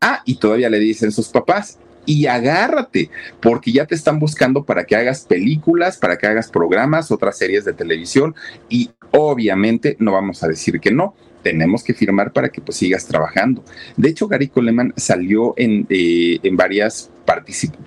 [0.00, 3.08] Ah, y todavía le dicen sus papás, y agárrate,
[3.40, 7.64] porque ya te están buscando para que hagas películas, para que hagas programas, otras series
[7.64, 8.34] de televisión,
[8.68, 11.14] y obviamente no vamos a decir que no
[11.44, 13.62] tenemos que firmar para que pues sigas trabajando.
[13.96, 17.10] De hecho, Gary Coleman salió en, eh, en varias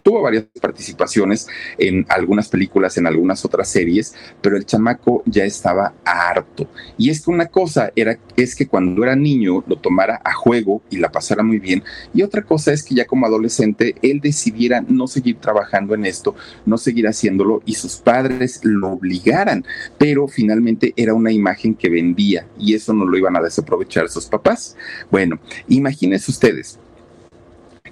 [0.03, 5.93] tuvo varias participaciones en algunas películas, en algunas otras series, pero el chamaco ya estaba
[6.05, 6.67] harto.
[6.97, 10.81] Y es que una cosa era, es que cuando era niño lo tomara a juego
[10.89, 14.81] y la pasara muy bien, y otra cosa es que ya como adolescente él decidiera
[14.87, 19.65] no seguir trabajando en esto, no seguir haciéndolo y sus padres lo obligaran,
[19.97, 24.25] pero finalmente era una imagen que vendía y eso no lo iban a desaprovechar sus
[24.25, 24.75] papás.
[25.09, 26.79] Bueno, imagínense ustedes,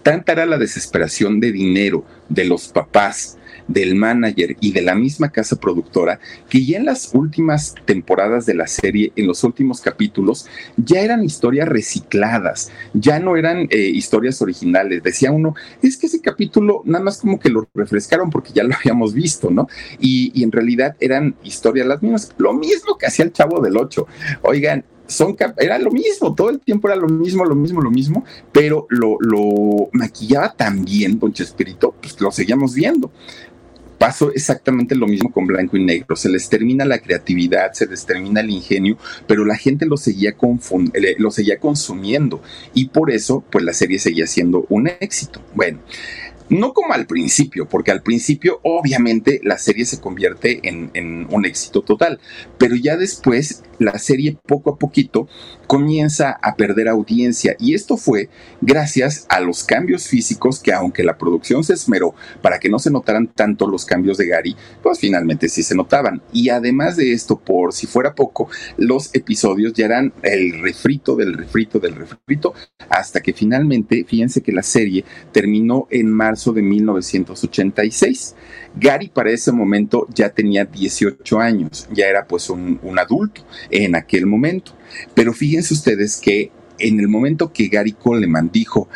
[0.04, 3.38] Tanta era la desesperación de dinero de los papás,
[3.70, 8.56] del manager y de la misma casa productora que ya en las últimas temporadas de
[8.56, 14.42] la serie, en los últimos capítulos, ya eran historias recicladas, ya no eran eh, historias
[14.42, 15.04] originales.
[15.04, 18.76] Decía uno, es que ese capítulo nada más como que lo refrescaron porque ya lo
[18.76, 19.68] habíamos visto, ¿no?
[20.00, 23.78] Y, y en realidad eran historias las mismas, lo mismo que hacía el chavo del
[23.78, 24.08] 8.
[24.42, 28.24] Oigan, son era lo mismo, todo el tiempo era lo mismo, lo mismo, lo mismo,
[28.52, 33.12] pero lo, lo maquillaba tan bien Don Chespirito, pues lo seguíamos viendo.
[33.98, 36.16] Pasó exactamente lo mismo con blanco y negro.
[36.16, 40.30] Se les termina la creatividad, se les termina el ingenio, pero la gente lo seguía,
[40.94, 42.42] eh, lo seguía consumiendo
[42.74, 45.42] y por eso, pues la serie seguía siendo un éxito.
[45.54, 45.80] Bueno,
[46.50, 51.82] no como al principio, porque al principio obviamente la serie se convierte en, un éxito
[51.82, 52.20] total,
[52.58, 55.28] pero ya después la serie poco a poquito
[55.70, 58.28] comienza a perder audiencia y esto fue
[58.60, 62.90] gracias a los cambios físicos que aunque la producción se esmeró para que no se
[62.90, 66.24] notaran tanto los cambios de Gary, pues finalmente sí se notaban.
[66.34, 71.36] Y además de esto, por si fuera poco, los episodios ya eran el refrito del
[71.36, 72.56] refrito del refrito
[72.90, 78.36] hasta que finalmente, fíjense que la serie terminó en marzo de 1986.
[78.80, 84.26] Gary para ese momento ya tenía 18 años, ya era pues un, adulto en aquel
[84.26, 84.74] momento.
[85.14, 88.88] Pero fíjense ustedes que en el momento que Gary Coleman dijo,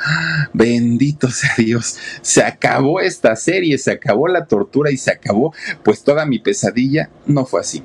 [0.54, 6.04] bendito sea Dios, se acabó esta serie, se acabó la tortura y se acabó pues
[6.04, 7.84] toda mi pesadilla, no fue así.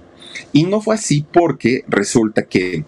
[0.53, 2.85] Y no fue así porque resulta que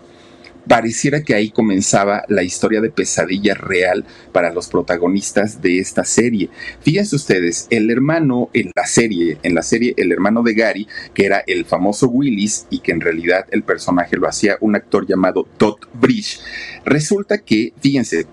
[0.70, 6.48] pareciera que ahí comenzaba la historia de pesadilla real para los protagonistas de esta serie.
[6.80, 11.26] Fíjense ustedes, el hermano en la serie, en la serie, el hermano de Gary, que
[11.26, 15.44] era el famoso Willis y que en realidad el personaje lo hacía un actor llamado
[15.56, 16.38] Todd Bridge,
[16.84, 18.26] resulta que, fíjense,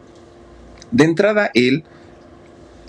[0.91, 1.86] de entrada él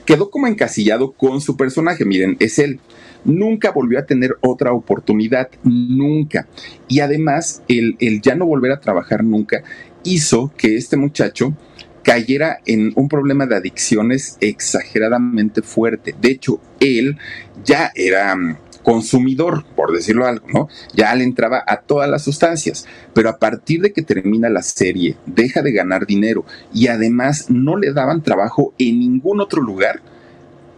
[0.04, 2.80] quedó como encasillado con su personaje, miren, es él
[3.24, 6.46] nunca volvió a tener otra oportunidad, nunca.
[6.88, 9.62] Y además, el, el ya no volver a trabajar nunca
[10.04, 11.54] hizo que este muchacho
[12.02, 16.14] cayera en un problema de adicciones exageradamente fuerte.
[16.18, 17.18] De hecho, él
[17.64, 20.68] ya era mm, consumidor, por decirlo algo, ¿no?
[20.94, 25.16] Ya le entraba a todas las sustancias, pero a partir de que termina la serie,
[25.26, 30.00] deja de ganar dinero y además no le daban trabajo en ningún otro lugar,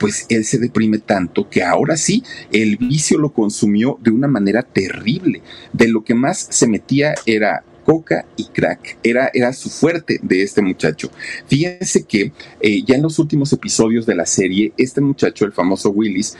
[0.01, 4.63] pues él se deprime tanto que ahora sí, el vicio lo consumió de una manera
[4.63, 5.43] terrible.
[5.75, 8.97] De lo que más se metía era coca y crack.
[9.03, 11.11] Era, era su fuerte de este muchacho.
[11.47, 15.91] Fíjense que eh, ya en los últimos episodios de la serie, este muchacho, el famoso
[15.91, 16.35] Willis,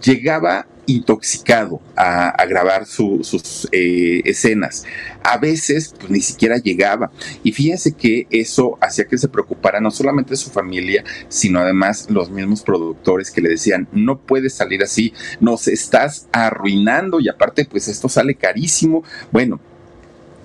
[0.00, 4.84] llegaba intoxicado a, grabar sus eh, escenas.
[5.22, 7.10] A veces pues, ni siquiera llegaba.
[7.42, 12.30] Y fíjense que eso hacía que se preocupara no solamente su familia, sino además los
[12.30, 17.88] mismos productores que le decían, no puedes salir así, nos estás arruinando y aparte pues
[17.88, 19.04] esto sale carísimo.
[19.30, 19.60] Bueno,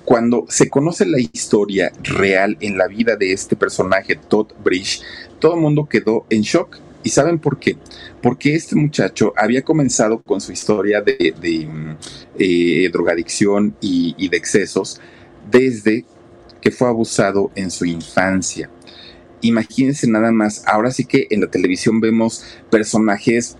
[0.06, 5.02] cuando se conoce la historia real en la vida de este personaje, Todd Bridge,
[5.40, 7.78] todo el mundo quedó en shock ¿Y saben por qué?
[8.22, 11.34] Porque este muchacho había comenzado con su historia de,
[12.38, 15.00] eh, drogadicción y, de excesos
[15.50, 16.04] desde
[16.60, 18.70] que fue abusado en su infancia.
[19.40, 23.56] Imagínense nada más, ahora sí que en la televisión vemos personajes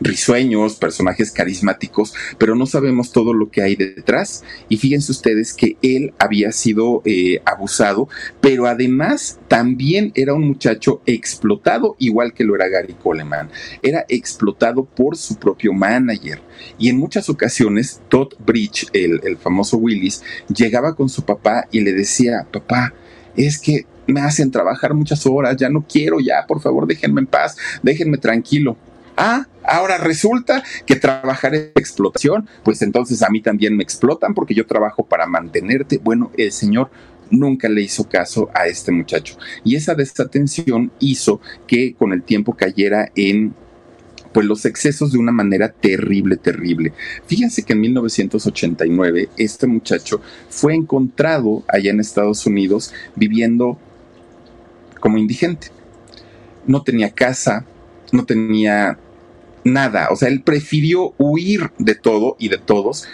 [0.00, 4.44] risueños, personajes carismáticos, pero no sabemos todo lo que hay detrás.
[4.68, 8.08] Y fíjense ustedes que él había sido eh, abusado,
[8.40, 13.50] pero además también era un muchacho explotado, igual que lo era Gary Coleman.
[13.82, 16.40] Era explotado por su propio manager.
[16.78, 20.22] Y en muchas ocasiones, Todd Bridge, el, el famoso Willis,
[20.54, 22.94] llegaba con su papá y le decía, papá,
[23.36, 27.26] es que me hacen trabajar muchas horas, ya no quiero, ya, por favor, déjenme en
[27.26, 28.76] paz, déjenme tranquilo.
[29.16, 34.54] Ah, ahora resulta que trabajar en explotación, pues entonces a mí también me explotan porque
[34.54, 35.98] yo trabajo para mantenerte.
[35.98, 36.90] Bueno, el Señor
[37.30, 39.36] nunca le hizo caso a este muchacho.
[39.62, 43.54] Y esa desatención hizo que con el tiempo cayera en
[44.32, 46.92] pues los excesos de una manera terrible, terrible.
[47.26, 53.78] Fíjense que en 1989 este muchacho fue encontrado allá en Estados Unidos viviendo
[54.98, 55.68] como indigente.
[56.66, 57.64] No tenía casa,
[58.14, 58.98] no tenía
[59.64, 63.06] nada, o sea, él prefirió huir de todo y de todos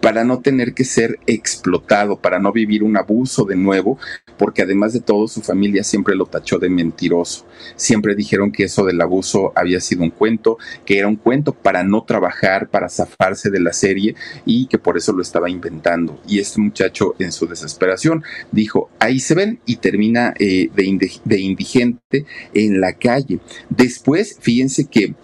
[0.00, 3.98] para no tener que ser explotado, para no vivir un abuso de nuevo,
[4.36, 7.46] porque además de todo su familia siempre lo tachó de mentiroso.
[7.76, 11.82] Siempre dijeron que eso del abuso había sido un cuento, que era un cuento para
[11.82, 14.14] no trabajar, para zafarse de la serie
[14.46, 16.20] y que por eso lo estaba inventando.
[16.28, 21.40] Y este muchacho en su desesperación dijo, ahí se ven y termina eh, de, de
[21.40, 23.40] indigente en la calle.
[23.68, 25.14] Después, fíjense que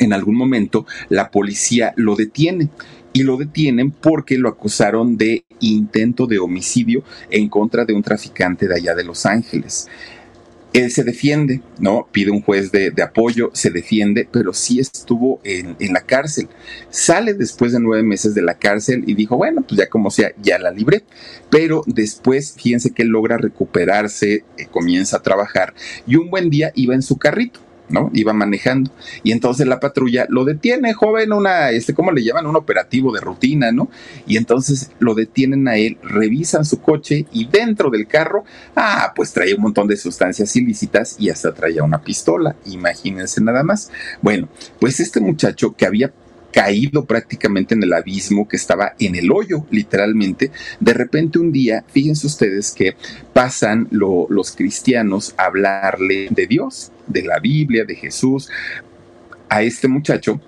[0.00, 2.68] en algún momento la policía lo detiene
[3.14, 8.66] y lo detienen porque lo acusaron de intento de homicidio en contra de un traficante
[8.68, 9.86] de allá de Los Ángeles.
[10.72, 12.08] Él se defiende, ¿no?
[12.10, 16.48] Pide un juez de, apoyo, se defiende, pero sí estuvo en, la cárcel.
[16.90, 20.32] Sale después de nueve meses de la cárcel y dijo, bueno, pues ya como sea,
[20.42, 21.04] ya la libré.
[21.48, 25.74] Pero después, fíjense que logra recuperarse, eh, comienza a trabajar
[26.08, 27.60] y un buen día iba en su carrito
[27.94, 28.10] ¿no?
[28.12, 28.90] Iba manejando.
[29.22, 32.46] Y entonces la patrulla lo detiene, joven, una, este, ¿cómo le llaman?
[32.46, 33.88] Un operativo de rutina, ¿no?
[34.26, 39.32] Y entonces lo detienen a él, revisan su coche y dentro del carro, ah, pues
[39.32, 43.90] traía un montón de sustancias ilícitas y hasta traía una pistola, imagínense nada más.
[44.20, 44.48] Bueno,
[44.80, 46.12] pues este muchacho que había
[46.54, 50.52] caído prácticamente en el abismo, que estaba en el hoyo, literalmente.
[50.78, 52.94] De repente un día, fíjense ustedes que
[53.32, 58.50] pasan los cristianos a hablarle de Dios, de la Biblia, de Jesús,
[59.48, 60.40] a este muchacho,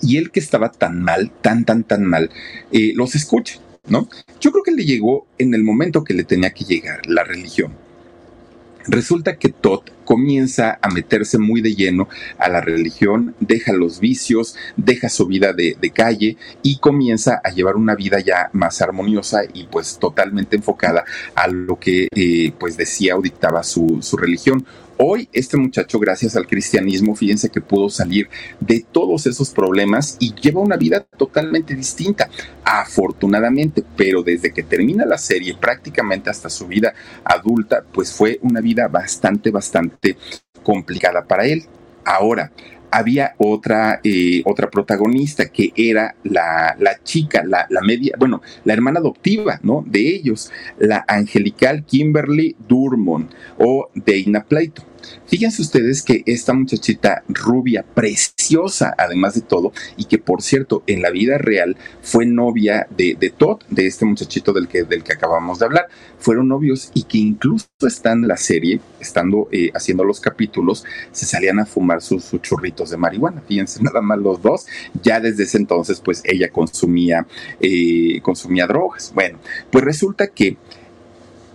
[0.00, 2.30] y él que estaba tan mal, tan, tan, tan mal,
[2.72, 4.08] eh, los escucha, ¿no?
[4.40, 7.72] Yo creo que le llegó en el momento que le tenía que llegar la religión.
[8.88, 14.56] Resulta que Todd comienza a meterse muy de lleno a la religión, deja los vicios,
[14.76, 19.64] deja su vida de, calle y comienza a llevar una vida ya más armoniosa y
[19.64, 24.66] pues totalmente enfocada a lo que eh, pues decía o dictaba su, su religión.
[24.98, 28.28] Hoy este muchacho, gracias al cristianismo, fíjense que pudo salir
[28.60, 32.28] de todos esos problemas y lleva una vida totalmente distinta,
[32.64, 38.60] afortunadamente, pero desde que termina la serie, prácticamente hasta su vida adulta, pues fue una
[38.60, 40.16] vida bastante, bastante
[40.62, 41.64] complicada para él.
[42.04, 42.52] Ahora,
[42.92, 48.74] había otra, eh, otra protagonista que era la, la chica, la, la, media, bueno, la
[48.74, 49.84] hermana adoptiva, ¿no?
[49.86, 53.28] De ellos, la angelical Kimberly Durmon
[53.58, 54.91] o Dana Plato.
[55.26, 61.02] Fíjense ustedes que esta muchachita rubia, preciosa, además de todo, y que por cierto, en
[61.02, 65.58] la vida real fue novia de, Todd, de este muchachito del que, del que acabamos
[65.58, 65.86] de hablar,
[66.18, 71.26] fueron novios y que incluso están en la serie, estando eh, haciendo los capítulos, se
[71.26, 73.42] salían a fumar sus, churritos de marihuana.
[73.46, 74.66] Fíjense, nada más los dos.
[75.02, 77.26] Ya desde ese entonces, pues ella consumía,
[77.60, 79.12] eh, consumía drogas.
[79.14, 79.38] Bueno,
[79.70, 80.56] pues resulta que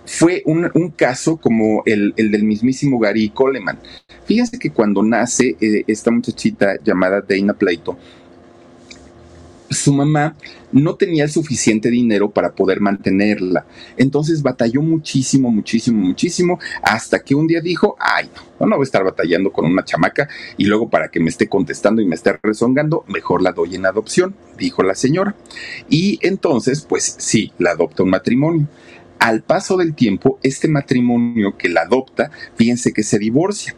[0.08, 3.78] fue un, caso como el, del mismísimo Gary Coleman.
[4.26, 7.98] Fíjense que cuando nace eh, esta muchachita llamada Dana Plato,
[9.70, 10.34] su mamá
[10.72, 13.66] no tenía el suficiente dinero para poder mantenerla.
[13.98, 18.86] Entonces batalló muchísimo, muchísimo, muchísimo, hasta que un día dijo, ay, no, no voy a
[18.86, 22.38] estar batallando con una chamaca y luego para que me esté contestando y me esté
[22.42, 25.36] rezongando, mejor la doy en adopción, dijo la señora.
[25.90, 28.68] Y entonces, pues sí, la adopta un matrimonio.
[29.20, 33.76] Al paso del tiempo, este matrimonio que la adopta, fíjense que se divorcia.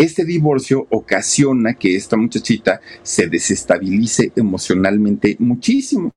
[0.00, 6.12] Este divorcio ocasiona que esta muchachita se desestabilice emocionalmente muchísimo.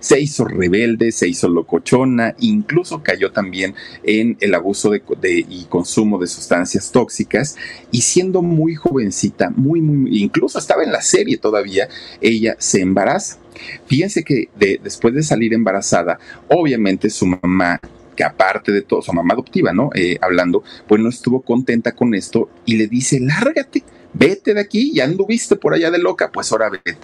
[0.00, 5.02] Se hizo rebelde, se hizo locochona, incluso cayó también en el abuso de,
[5.46, 7.56] y consumo de sustancias tóxicas
[7.90, 11.86] y siendo muy jovencita, muy, muy, incluso estaba en la serie todavía,
[12.22, 13.36] ella se embaraza.
[13.84, 14.48] Fíjense que
[14.82, 17.78] después de salir embarazada, obviamente su mamá
[18.18, 19.90] que aparte de todo, su mamá adoptiva, ¿no?
[19.94, 24.92] Eh, hablando, pues no estuvo contenta con esto y le dice, lárgate, vete de aquí,
[24.92, 26.98] ya anduviste por allá de loca, pues ahora vete.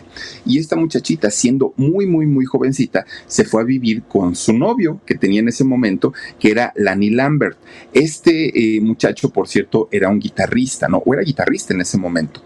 [0.44, 5.00] Y esta muchachita, siendo muy, muy, muy jovencita, se fue a vivir con su novio
[5.06, 7.58] que tenía en ese momento, que era Lani Lambert.
[7.92, 10.98] Este eh, muchacho, por cierto, era un guitarrista, ¿no?
[11.06, 12.42] O era guitarrista en ese momento.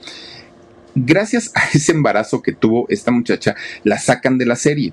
[0.94, 4.92] Gracias a ese embarazo que tuvo esta muchacha, la sacan de la serie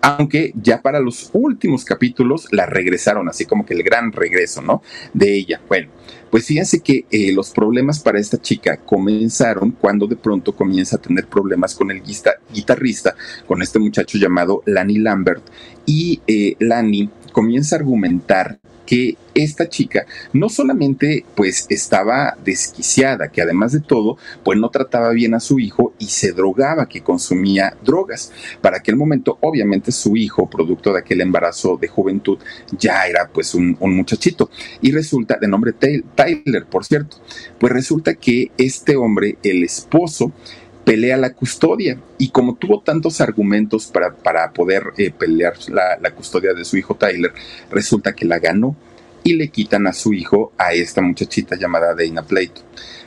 [0.00, 4.82] aunque ya para los últimos capítulos la regresaron, así como que el gran regreso, ¿no?
[5.12, 5.60] De ella.
[5.68, 5.88] Bueno,
[6.30, 11.00] pues fíjense que eh, los problemas para esta chica comenzaron cuando de pronto comienza a
[11.00, 12.02] tener problemas con el
[12.52, 13.14] guitarrista,
[13.46, 15.42] con este muchacho llamado Lani Lambert,
[15.86, 23.42] y eh, Lani comienza a argumentar que esta chica no solamente pues estaba desquiciada, que
[23.42, 27.76] además de todo pues no trataba bien a su hijo y se drogaba, que consumía
[27.84, 28.32] drogas.
[28.62, 32.38] Para aquel momento obviamente su hijo, producto de aquel embarazo de juventud,
[32.78, 34.50] ya era pues un, un muchachito.
[34.80, 37.18] Y resulta, de nombre Tyler, por cierto,
[37.58, 40.32] pues resulta que este hombre, el esposo,
[40.86, 41.98] pelea la custodia.
[42.16, 46.76] Y como tuvo tantos argumentos para, para poder eh, pelear la, la, custodia de su
[46.76, 47.32] hijo Tyler,
[47.72, 48.76] resulta que la ganó
[49.24, 52.62] y le quitan a su hijo a esta muchachita llamada Dana Plato.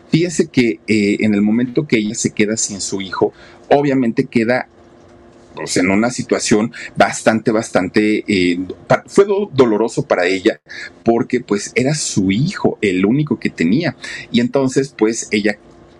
[0.09, 3.31] Fíjense que eh, en el momento que ella se queda sin su hijo,
[3.69, 4.67] obviamente queda
[5.55, 8.59] pues, en una situación bastante, bastante, eh,
[9.05, 10.59] fue doloroso para ella
[11.05, 13.95] porque pues era su hijo, el único que tenía.
[14.33, 15.57] Y entonces pues ella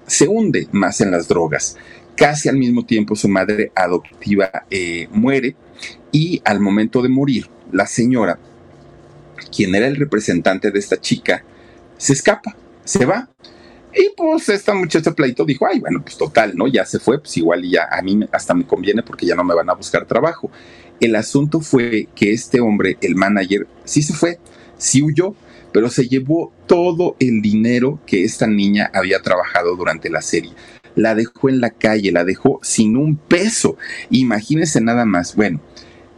[0.09, 1.77] se hunde más en las drogas.
[2.15, 5.55] Casi al mismo tiempo su madre adoptiva eh, muere
[6.11, 8.39] y al momento de morir, la señora,
[9.55, 11.43] quien era el representante de esta chica,
[11.97, 13.29] se escapa, se va.
[13.93, 16.67] Y pues esta muchacha pleito dijo, ay, bueno, pues total, ¿no?
[16.67, 19.55] Ya se fue, pues igual ya a mí hasta me conviene porque ya no me
[19.55, 20.51] van a buscar trabajo.
[20.99, 24.39] El asunto fue que este hombre, el manager, sí se fue,
[24.77, 25.35] sí huyó,
[25.71, 30.51] pero se llevó todo el dinero que esta niña había trabajado durante la serie.
[30.95, 33.77] La dejó en la calle, la dejó sin un peso.
[34.09, 35.35] Imagínense nada más.
[35.35, 35.61] Bueno,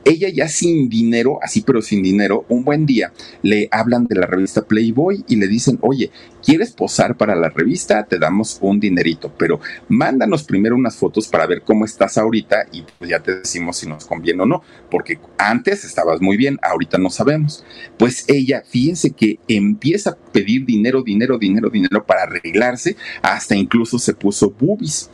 [0.06, 4.26] ella ya sin dinero, así pero sin dinero, un buen día le hablan de la
[4.26, 6.12] revista Playboy y le dicen, oye,
[6.44, 8.04] ¿quieres posar para la revista?
[8.04, 12.84] Te damos un dinerito, pero mándanos primero unas fotos para ver cómo estás ahorita y
[12.98, 16.98] pues ya te decimos si nos conviene o no, porque antes estabas muy bien, ahorita
[16.98, 17.64] no sabemos.
[17.98, 24.00] Pues ella, fíjense que empieza a pedir dinero, dinero, dinero, dinero para arreglarse, hasta incluso
[24.00, 25.10] se puso boobies.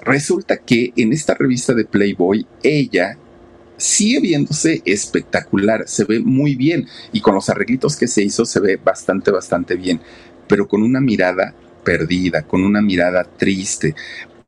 [0.00, 3.18] Resulta que en esta revista de Playboy, ella
[3.78, 8.60] sigue viéndose espectacular, se ve muy bien y con los arreglitos que se hizo se
[8.60, 10.00] ve bastante, bastante bien,
[10.46, 11.54] pero con una mirada
[11.84, 13.94] perdida, con una mirada triste,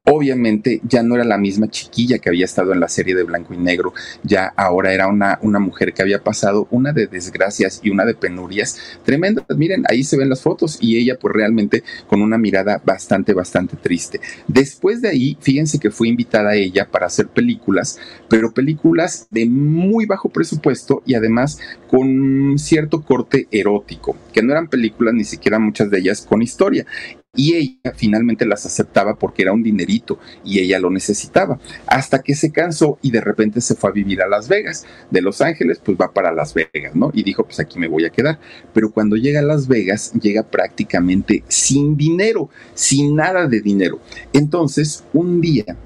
[0.05, 3.53] Obviamente ya no era la misma chiquilla que había estado en la serie de blanco
[3.53, 3.93] y negro,
[4.23, 8.79] ya ahora era una, mujer que había pasado una de desgracias y una de penurias
[9.05, 9.45] tremendas.
[9.57, 13.77] Miren, ahí se ven las fotos y ella pues realmente con una mirada bastante, bastante
[13.77, 14.21] triste.
[14.49, 17.99] Después de ahí, fíjense que fue invitada a ella para hacer películas,
[18.29, 24.69] pero películas de muy bajo presupuesto y además con cierto corte erótico, que no eran
[24.69, 26.87] películas ni siquiera muchas de ellas con historia
[27.35, 32.35] y ella finalmente las aceptaba porque era un dinerito y ella lo necesitaba, hasta que
[32.35, 34.85] se cansó y de repente se fue a vivir a Las Vegas.
[35.11, 37.11] De Los Ángeles, pues va para Las Vegas, ¿no?
[37.14, 38.41] Y dijo, pues aquí me voy a quedar.
[38.72, 44.01] Pero cuando llega a Las Vegas, llega prácticamente sin dinero, sin nada de dinero.
[44.33, 45.76] Entonces, un día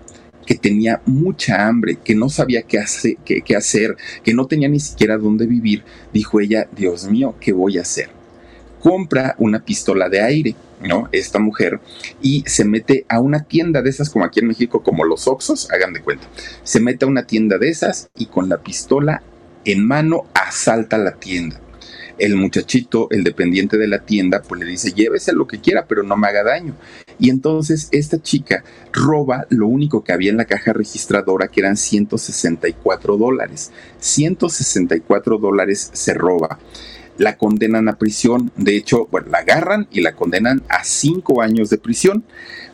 [0.47, 2.85] que tenía mucha hambre, que no sabía qué,
[3.45, 7.79] qué hacer, que no tenía ni siquiera dónde vivir, dijo ella, Dios mío, ¿qué voy
[7.79, 8.09] a hacer?
[8.81, 11.09] Compra una pistola de aire ¿no?
[11.13, 11.81] Esta mujer
[12.23, 15.71] y se mete a una tienda de esas, como aquí en México, como los Oxos,
[15.71, 16.27] hagan de cuenta.
[16.63, 19.23] Se mete a una tienda de esas y con la pistola
[19.65, 21.61] en mano asalta la tienda.
[22.17, 26.05] El muchachito, el dependiente de la tienda, pues le dice, llévese lo que quiera, pero
[26.05, 26.77] no me haga daño.
[27.19, 28.63] Y entonces esta chica
[28.93, 33.73] roba lo único que había en la caja registradora, que eran 164 dólares.
[33.99, 36.61] 164 dólares se roba
[37.19, 38.51] la condenan a prisión.
[38.57, 42.25] De hecho, bueno, la agarran y la condenan a cinco años de prisión.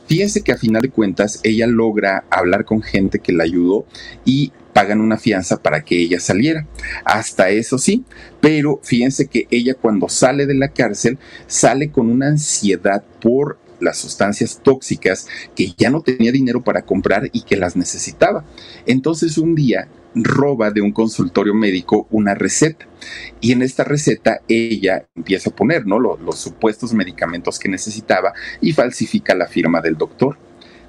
[0.07, 3.87] Fíjense que a final de cuentas ella logra hablar con gente que la ayudó
[4.25, 6.67] y pagan una fianza para que ella saliera.
[7.05, 8.05] Hasta eso sí,
[8.41, 13.99] pero fíjense que ella cuando sale de la cárcel sale con una ansiedad por las
[13.99, 18.45] sustancias tóxicas que ya no tenía dinero para comprar y que las necesitaba.
[18.87, 22.87] Entonces un día roba de un consultorio médico una receta
[23.41, 26.01] y en esta receta ella empieza a poner ¿no?
[26.01, 30.37] los, supuestos medicamentos que necesitaba y falsifica la firma del doctor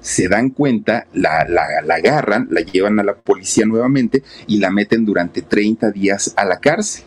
[0.00, 4.70] se dan cuenta, la, la, la, agarran, la llevan a la policía nuevamente y la
[4.70, 7.04] meten durante 30 días a la cárcel.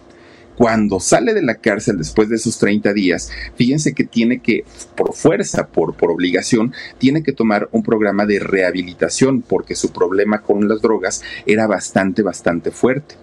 [0.58, 4.64] Cuando sale de la cárcel después de esos 30 días, fíjense que tiene que,
[4.96, 10.42] por fuerza, por, por obligación, tiene que tomar un programa de rehabilitación porque su problema
[10.42, 13.16] con las drogas era bastante, bastante fuerte.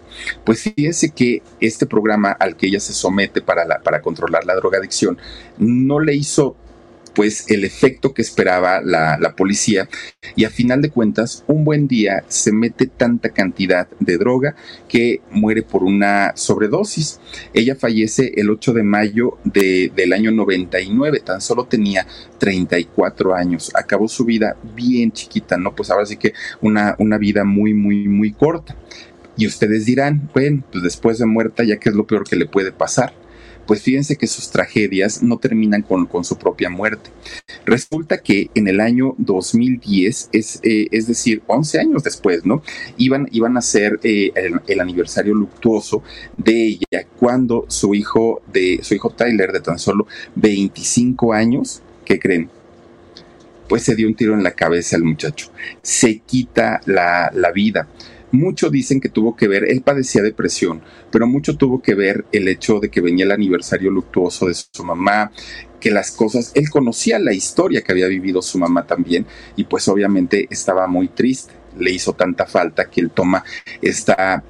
[0.45, 4.55] Pues fíjense que este programa al que ella se somete para, la, para controlar la
[4.55, 5.18] drogadicción
[5.59, 6.57] no le hizo
[7.14, 9.88] pues el efecto que esperaba la, policía
[10.36, 14.54] y a final de cuentas un buen día se mete tanta cantidad de droga
[14.88, 17.18] que muere por una sobredosis.
[17.54, 22.06] Ella fallece el 8 de mayo del año 99, tan solo tenía
[22.38, 25.74] 34 años, acabó su vida bien chiquita, ¿no?
[25.74, 28.76] Pues ahora sí que una, una vida muy, muy, muy corta.
[29.36, 32.46] Y ustedes dirán, bueno, pues después de muerta, ya que es lo peor que le
[32.46, 33.14] puede pasar
[33.66, 37.10] pues fíjense que sus tragedias no terminan con, su propia muerte.
[37.64, 42.62] Resulta que en el año 2010, es, eh, es decir, 11 años después, ¿no?
[42.96, 44.32] Iban, iban a ser eh,
[44.66, 46.02] el, aniversario luctuoso
[46.36, 52.18] de ella cuando su hijo, de, su hijo Tyler, de tan solo 25 años, ¿qué
[52.18, 52.50] creen?
[53.68, 55.50] Pues se dio un tiro en la cabeza al muchacho.
[55.82, 57.88] Se quita la, la vida.
[58.33, 60.80] Mucho dicen que tuvo que ver, él padecía depresión,
[61.11, 64.85] pero mucho tuvo que ver el hecho de que venía el aniversario luctuoso de su
[64.85, 65.30] mamá,
[65.78, 69.87] que las cosas, él conocía la historia que había vivido su mamá también y pues
[69.89, 73.45] obviamente estaba muy triste, le hizo tanta falta que él toma
[73.83, 74.43] esta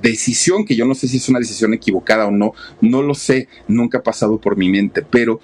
[0.00, 3.48] decisión que yo no sé si es una decisión equivocada o no, no lo sé,
[3.68, 5.40] nunca ha pasado por mi mente, pero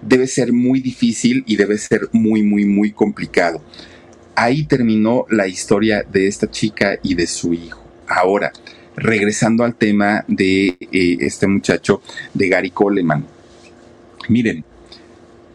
[0.00, 3.60] debe ser muy difícil y debe ser muy, muy, muy complicado
[4.34, 7.82] ahí terminó la historia de esta chica y de su hijo.
[8.06, 8.52] Ahora,
[8.96, 12.02] regresando al tema de eh, este muchacho
[12.34, 13.24] de Gary Coleman.
[14.28, 14.64] Miren,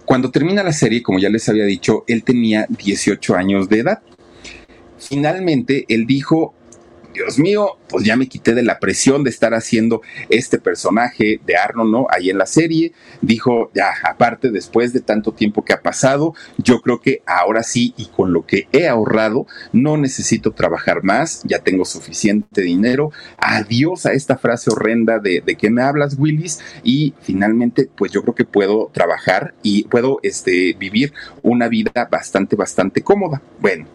[0.06, 4.00] cuando termina la serie, como ya les había dicho, él tenía 18 años de edad.
[4.98, 6.54] Finalmente, él dijo,
[7.18, 11.58] Dios mío, pues ya me quité de la presión de estar haciendo este personaje de
[11.58, 12.08] Arnold, ¿no?
[12.12, 12.94] Ahí en la serie.
[13.22, 17.96] Dijo, ya, aparte, después de tanto tiempo que ha pasado, yo creo que ahora sí,
[17.98, 23.12] y con lo que he ahorrado, no necesito trabajar más, ya tengo suficiente dinero.
[23.40, 28.22] Adiós a esta frase horrenda de, de que me hablas, Willis, y finalmente, pues yo
[28.22, 33.42] creo que puedo trabajar y puedo este, vivir una vida bastante, bastante cómoda.
[33.60, 33.88] Bueno,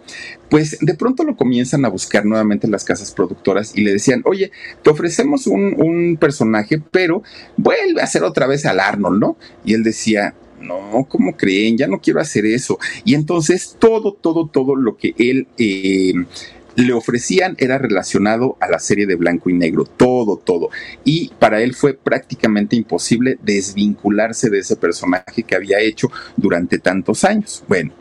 [0.52, 4.52] pues de pronto lo comienzan a buscar nuevamente las casas productoras y le decían, oye,
[4.82, 7.22] te ofrecemos un, un personaje, pero
[7.56, 9.38] vuelve a hacer otra vez al Arnold, ¿no?
[9.64, 11.78] Y él decía, no, ¿cómo creen?
[11.78, 12.78] Ya no quiero hacer eso.
[13.06, 16.12] Y entonces todo, todo, todo lo que él eh,
[16.76, 20.68] le ofrecían era relacionado a la serie de blanco y negro, todo, todo.
[21.02, 27.24] Y para él fue prácticamente imposible desvincularse de ese personaje que había hecho durante tantos
[27.24, 27.64] años.
[27.68, 27.94] Bueno,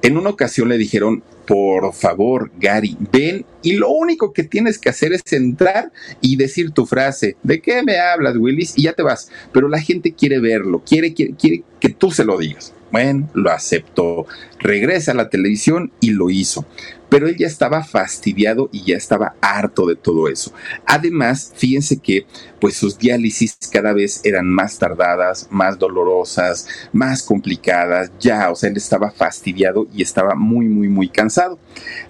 [0.00, 4.88] en una ocasión le dijeron, por favor, Gary, ven y lo único que tienes que
[4.88, 7.36] hacer es entrar y decir tu frase.
[7.42, 8.76] ¿De qué me hablas, Willis?
[8.76, 9.30] Y ya te vas.
[9.52, 12.72] Pero la gente quiere verlo, quiere, que tú se lo digas.
[12.90, 14.26] Bueno, lo aceptó,
[14.58, 16.66] regresa a la televisión y lo hizo
[17.10, 20.54] pero él ya estaba fastidiado y ya estaba harto de todo eso.
[20.86, 22.24] Además, fíjense que
[22.60, 28.70] pues sus diálisis cada vez eran más tardadas, más dolorosas, más complicadas, ya, o sea,
[28.70, 31.58] él estaba fastidiado y estaba muy, muy, muy cansado.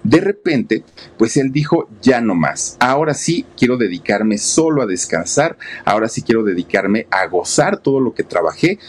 [0.03, 0.83] De repente,
[1.17, 6.21] pues él dijo, ya no más, ahora sí quiero dedicarme solo a descansar, ahora sí
[6.21, 8.79] quiero dedicarme a gozar todo lo que trabajé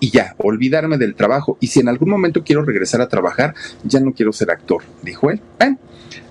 [0.00, 1.58] y ya, olvidarme del trabajo.
[1.60, 5.30] Y si en algún momento quiero regresar a trabajar, ya no quiero ser actor, dijo
[5.30, 5.40] él.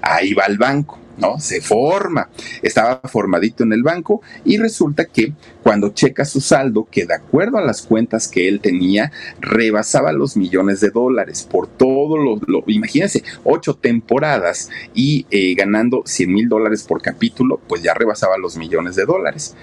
[0.02, 1.00] ahí va el banco.
[1.18, 1.40] ¿No?
[1.40, 2.30] Se forma.
[2.62, 7.58] Estaba formadito en el banco y resulta que cuando checa su saldo, que de acuerdo
[7.58, 13.24] a las cuentas que él tenía, rebasaba los millones de dólares por todo lo, imagínense,
[13.44, 18.96] ocho temporadas y eh, ganando 100 mil dólares por capítulo, pues ya rebasaba los millones
[18.96, 19.56] de dólares.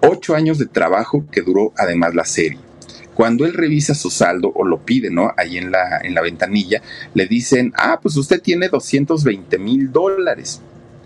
[0.00, 2.58] Ocho años de trabajo que duró además la serie.
[3.14, 5.32] Cuando él revisa su saldo o lo pide, ¿no?
[5.36, 6.82] Ahí en la, en la ventanilla,
[7.14, 10.60] le dicen, ah, pues usted tiene 220 mil dólares.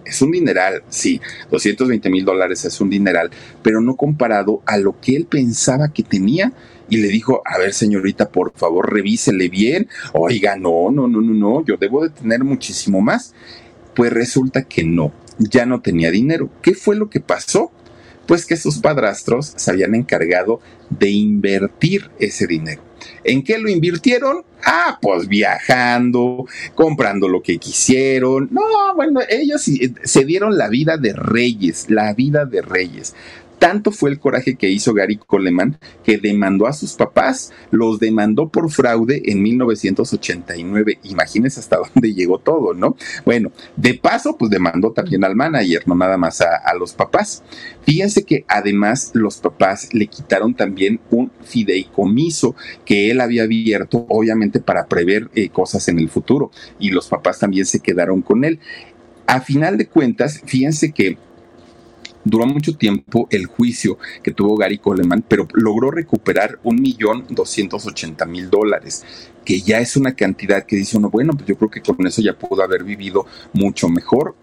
[0.09, 3.31] Es un dineral, sí, 220 mil dólares es un dineral,
[3.63, 6.53] pero no comparado a lo que él pensaba que tenía.
[6.89, 9.89] Y le dijo, a ver señorita, por favor, revísele bien.
[10.15, 13.35] Oiga, no, no, no, no, no, yo debo de tener muchísimo más.
[13.95, 16.49] Pues resulta que no, ya no tenía dinero.
[16.63, 17.71] ¿Qué fue lo que pasó?
[18.27, 22.88] Pues que sus padrastros se habían encargado de invertir ese dinero.
[23.25, 24.43] ¿En qué lo invirtieron?
[24.65, 28.49] Ah, pues viajando, comprando lo que quisieron.
[28.51, 28.63] No,
[28.95, 29.69] bueno, ellos
[30.03, 33.15] se dieron la vida de reyes, la vida de reyes.
[33.59, 38.49] Tanto fue el coraje que hizo Gary Coleman que demandó a sus papás, los demandó
[38.49, 41.01] por fraude en 1989.
[41.05, 42.97] Imagínense hasta dónde llegó todo, ¿no?
[43.25, 47.43] Bueno, de paso, pues demandó también al manager, no nada más a, los papás.
[47.83, 52.55] Fíjense que además los papás le quitaron también un fideicomiso
[52.85, 57.41] que él había abierto, obviamente para prever eh, cosas en el futuro, y los papás
[57.41, 58.61] también se quedaron con él.
[59.27, 61.19] A final de cuentas, fíjense que
[62.25, 67.87] duró mucho tiempo el juicio que tuvo Gary Coleman, pero logró recuperar un millón doscientos
[67.87, 69.05] ochenta mil dólares,
[69.45, 72.23] que ya es una cantidad que dice uno, bueno, pues yo creo que con eso
[72.23, 74.35] ya pudo haber vivido mucho mejor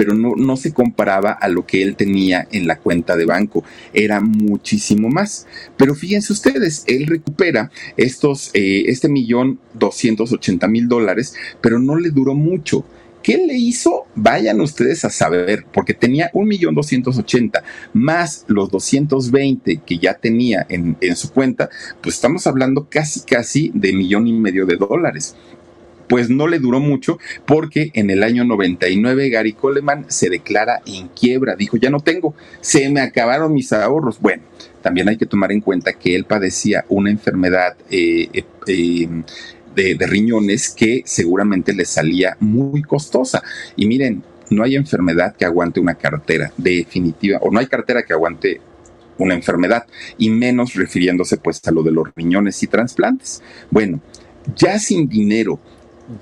[0.00, 3.64] pero no, no, se comparaba a lo que él tenía en la cuenta de banco.
[3.92, 5.46] Era muchísimo más.
[5.76, 11.96] Pero fíjense ustedes, él recupera estos, eh, este millón doscientos ochenta mil dólares, pero no
[11.96, 12.86] le duró mucho.
[13.22, 14.06] ¿Qué le hizo?
[14.14, 17.62] Vayan ustedes a saber, porque tenía un millón doscientos ochenta
[17.92, 21.68] más los 220 que ya tenía en, en su cuenta,
[22.00, 25.36] pues estamos hablando casi casi de millón y medio de dólares
[26.10, 31.06] pues no le duró mucho porque en el año 99 Gary Coleman se declara en
[31.06, 34.18] quiebra, dijo, ya no tengo, se me acabaron mis ahorros.
[34.20, 34.42] Bueno,
[34.82, 39.08] también hay que tomar en cuenta que él padecía una enfermedad eh, eh,
[39.74, 43.42] de, riñones que seguramente le salía muy costosa.
[43.76, 48.12] Y miren, no hay enfermedad que aguante una cartera definitiva, o no hay cartera que
[48.12, 48.60] aguante
[49.18, 49.86] una enfermedad,
[50.18, 53.42] y menos refiriéndose pues a lo de los riñones y trasplantes.
[53.70, 54.00] Bueno,
[54.56, 55.60] ya sin dinero,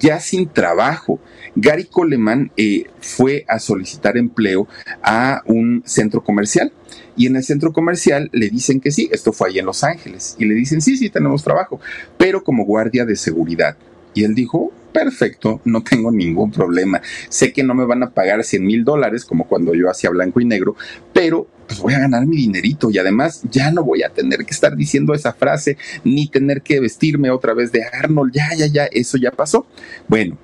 [0.00, 1.20] ya sin trabajo,
[1.54, 4.68] Gary Coleman eh, fue a solicitar empleo
[5.02, 6.72] a un centro comercial
[7.18, 10.36] y en el centro comercial le dicen que sí, esto fue ahí en Los Ángeles,
[10.38, 11.80] y le dicen sí, sí, tenemos trabajo,
[12.16, 13.76] pero como guardia de seguridad.
[14.14, 17.00] Y él dijo, perfecto, no tengo ningún problema.
[17.28, 20.40] Sé que no me van a pagar 100 mil dólares como cuando yo hacía blanco
[20.40, 20.76] y negro,
[21.12, 24.54] pero pues voy a ganar mi dinerito y además ya no voy a tener que
[24.54, 28.32] estar diciendo esa frase ni tener que vestirme otra vez de Arnold.
[28.32, 29.66] Ya, ya, ya, eso ya pasó.
[30.08, 30.38] Bueno,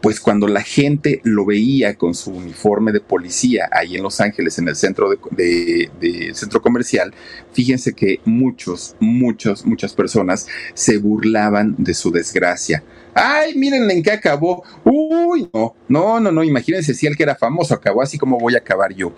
[0.00, 4.58] pues cuando la gente lo veía con su uniforme de policía ahí en Los Ángeles,
[4.58, 7.12] en el centro de, centro comercial,
[7.52, 12.82] fíjense que muchos, muchos, muchas personas se burlaban de su desgracia.
[13.12, 14.62] Ay, miren en qué acabó.
[14.84, 18.54] Uy, no, no, no, no, imagínense si él que era famoso acabó así como voy
[18.54, 19.12] a acabar yo.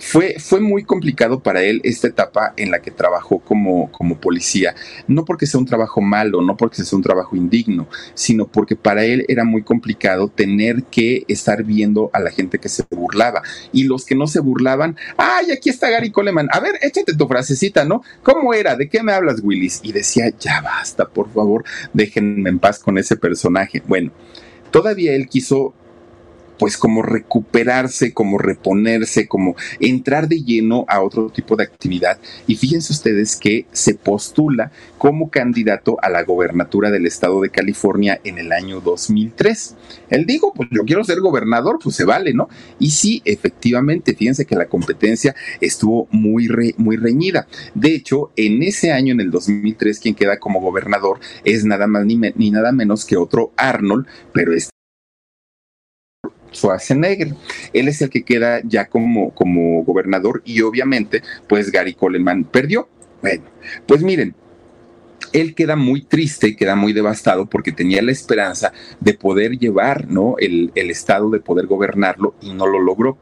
[0.00, 4.74] Fue, fue muy complicado para él esta etapa en la que trabajó como, como policía,
[5.06, 9.04] no porque sea un trabajo malo, no porque sea un trabajo indigno, sino porque para
[9.04, 13.42] él era muy complicado tener que estar viendo a la gente que se burlaba.
[13.72, 17.28] Y los que no se burlaban, ay, aquí está Gary Coleman, a ver, échate tu
[17.28, 18.02] frasecita, ¿no?
[18.22, 18.76] ¿Cómo era?
[18.76, 19.80] ¿De qué me hablas, Willis?
[19.82, 23.82] Y decía, ya basta, por favor, déjenme en paz con ese personaje.
[23.86, 24.12] Bueno,
[24.70, 25.74] todavía él quiso
[26.60, 32.18] pues como recuperarse, como reponerse, como entrar de lleno a otro tipo de actividad.
[32.46, 38.20] Y fíjense ustedes que se postula como candidato a la gobernatura del estado de California
[38.24, 39.74] en el año 2003.
[40.10, 42.50] Él dijo, pues yo quiero ser gobernador, pues se vale, ¿no?
[42.78, 46.46] Y sí, efectivamente, fíjense que la competencia estuvo muy,
[46.76, 47.46] muy reñida.
[47.74, 52.04] De hecho, en ese año, en el 2003, quien queda como gobernador es nada más
[52.04, 54.79] ni, ni nada menos que otro Arnold, pero este
[56.52, 57.34] Schwarzenegger.
[57.72, 62.88] Él es el que queda ya como, como gobernador y obviamente pues Gary Coleman perdió.
[63.22, 63.44] Bueno,
[63.86, 64.34] pues miren,
[65.32, 70.36] él queda muy triste, queda muy devastado porque tenía la esperanza de poder llevar ¿no?
[70.38, 73.18] el, el estado, de poder gobernarlo y no lo logró.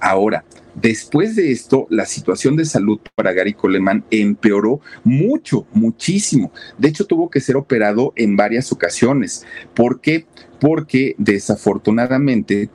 [0.00, 6.52] Ahora, Después de esto, la situación de salud para Gary Coleman empeoró mucho, muchísimo.
[6.78, 9.44] De hecho, tuvo que ser operado en varias ocasiones.
[9.74, 10.26] ¿Por qué?
[10.60, 12.70] Porque desafortunadamente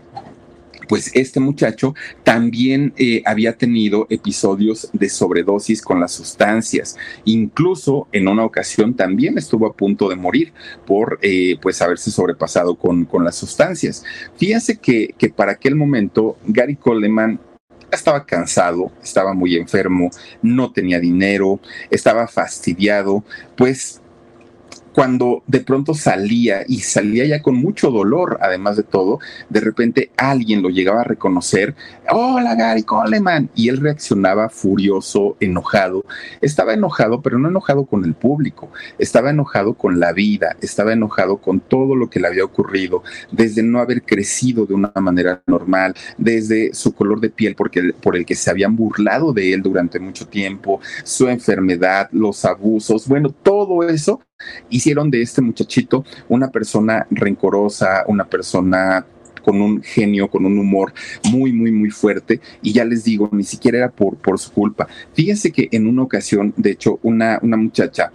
[0.87, 6.97] pues este muchacho también eh, había tenido episodios de sobredosis con las sustancias.
[7.25, 10.53] Incluso en una ocasión también estuvo a punto de morir
[10.85, 14.03] por eh, pues haberse sobrepasado con, con las sustancias.
[14.37, 17.39] Fíjense que, que para aquel momento Gary Coleman
[17.91, 20.09] estaba cansado, estaba muy enfermo,
[20.41, 21.59] no tenía dinero,
[21.89, 23.23] estaba fastidiado,
[23.55, 24.01] pues
[24.95, 29.19] cuando de pronto salía y salía ya con mucho dolor, además de todo,
[29.49, 31.75] de repente alguien lo llegaba a reconocer,
[32.09, 36.05] hola Gary Coleman, y él reaccionaba furioso, enojado.
[36.39, 41.39] Estaba enojado, pero no enojado con el público, estaba enojado con la vida, estaba enojado
[41.39, 45.93] con todo lo que le había ocurrido, desde no haber crecido de una manera normal,
[46.17, 49.99] desde su color de piel porque, por el que se habían burlado de él durante
[49.99, 54.21] mucho tiempo, su enfermedad, los abusos, bueno, todo eso
[54.69, 59.05] hicieron de este muchachito una persona rencorosa, una persona
[59.43, 60.93] con un genio, con un humor
[61.29, 62.41] muy, muy, muy fuerte.
[62.63, 64.87] Y ya les digo, ni siquiera era por, por su culpa.
[65.13, 68.11] Fíjense que en una ocasión, de hecho, una, una muchacha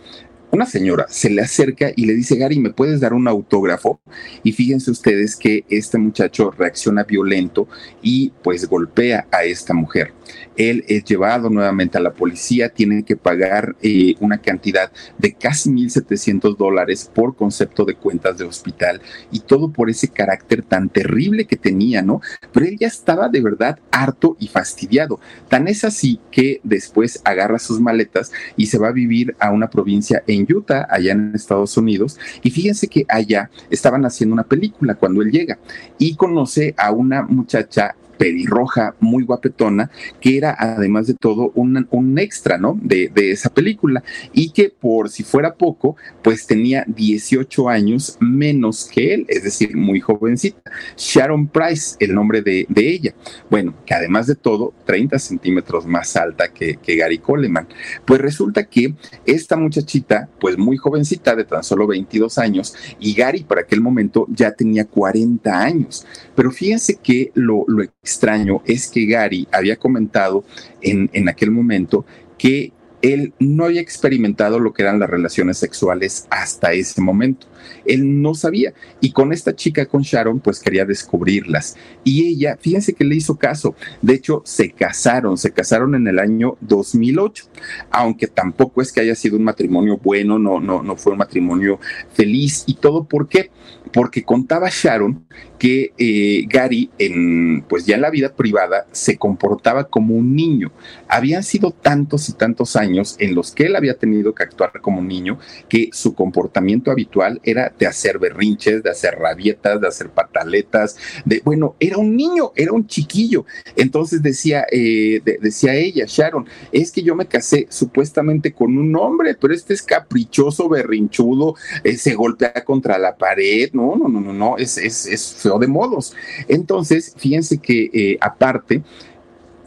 [0.53, 4.01] una señora se le acerca y le dice, Gary, ¿me puedes dar un autógrafo?
[4.43, 7.69] Y fíjense ustedes que este muchacho reacciona violento
[8.03, 10.13] y pues golpea a esta mujer.
[10.61, 15.71] Él es llevado nuevamente a la policía, tiene que pagar eh, una cantidad de casi
[15.71, 19.01] 1.700 dólares por concepto de cuentas de hospital
[19.31, 22.21] y todo por ese carácter tan terrible que tenía, ¿no?
[22.53, 25.19] Pero él ya estaba de verdad harto y fastidiado.
[25.49, 29.71] Tan es así que después agarra sus maletas y se va a vivir a una
[29.71, 32.19] provincia en Utah, allá en Estados Unidos.
[32.43, 35.59] Y fíjense que allá estaban haciendo una película cuando él llega
[35.97, 39.91] y conoce a una muchacha pelirroja, muy guapetona,
[40.21, 42.79] que era además de todo un, extra, ¿no?
[42.83, 44.03] De, esa película
[44.35, 49.75] y que por si fuera poco, pues tenía 18 años menos que él, es decir,
[49.75, 50.61] muy jovencita.
[50.99, 53.15] Sharon Price, el nombre de, ella.
[53.49, 57.69] Bueno, que además de todo, 30 centímetros más alta que, que Gary Coleman.
[58.05, 58.95] Pues resulta que
[59.25, 64.27] esta muchachita, pues muy jovencita, de tan solo 22 años, y Gary para aquel momento
[64.29, 66.07] ya tenía 40 años.
[66.35, 70.45] Pero fíjense que lo, lo extraño es que Gary había comentado
[70.83, 72.05] en, en aquel momento
[72.37, 77.47] que él no había experimentado lo que eran las relaciones sexuales hasta ese momento.
[77.85, 78.73] Él no sabía.
[79.01, 81.77] Y con esta chica, con Sharon, pues quería descubrirlas.
[82.05, 83.75] Y ella, fíjense que le hizo caso.
[84.03, 87.47] De hecho, se casaron, se casaron en el año 2008.
[87.91, 91.81] Aunque tampoco es que haya sido un matrimonio bueno, no, no, no fue un matrimonio
[92.13, 92.65] feliz.
[92.67, 93.51] ¿Y todo por qué?
[93.93, 95.27] Porque contaba Sharon
[95.59, 100.73] que eh, Gary, en, pues ya en la vida privada, se comportaba como un niño.
[101.09, 105.01] Habían sido tantos y tantos años en los que él había tenido que actuar como
[105.01, 105.39] un niño
[105.69, 111.41] que su comportamiento habitual era de hacer berrinches, de hacer rabietas, de hacer pataletas, de,
[111.45, 113.45] bueno, era un niño, era un chiquillo.
[113.77, 118.95] Entonces decía, eh, de, decía ella, Sharon, es que yo me casé supuestamente con un
[118.97, 124.21] hombre, pero este es caprichoso, berrinchudo, eh, se golpea contra la pared, no, no, no,
[124.21, 126.15] no, no, es, es, es feo de modos.
[126.49, 128.83] Entonces, fíjense que eh, aparte,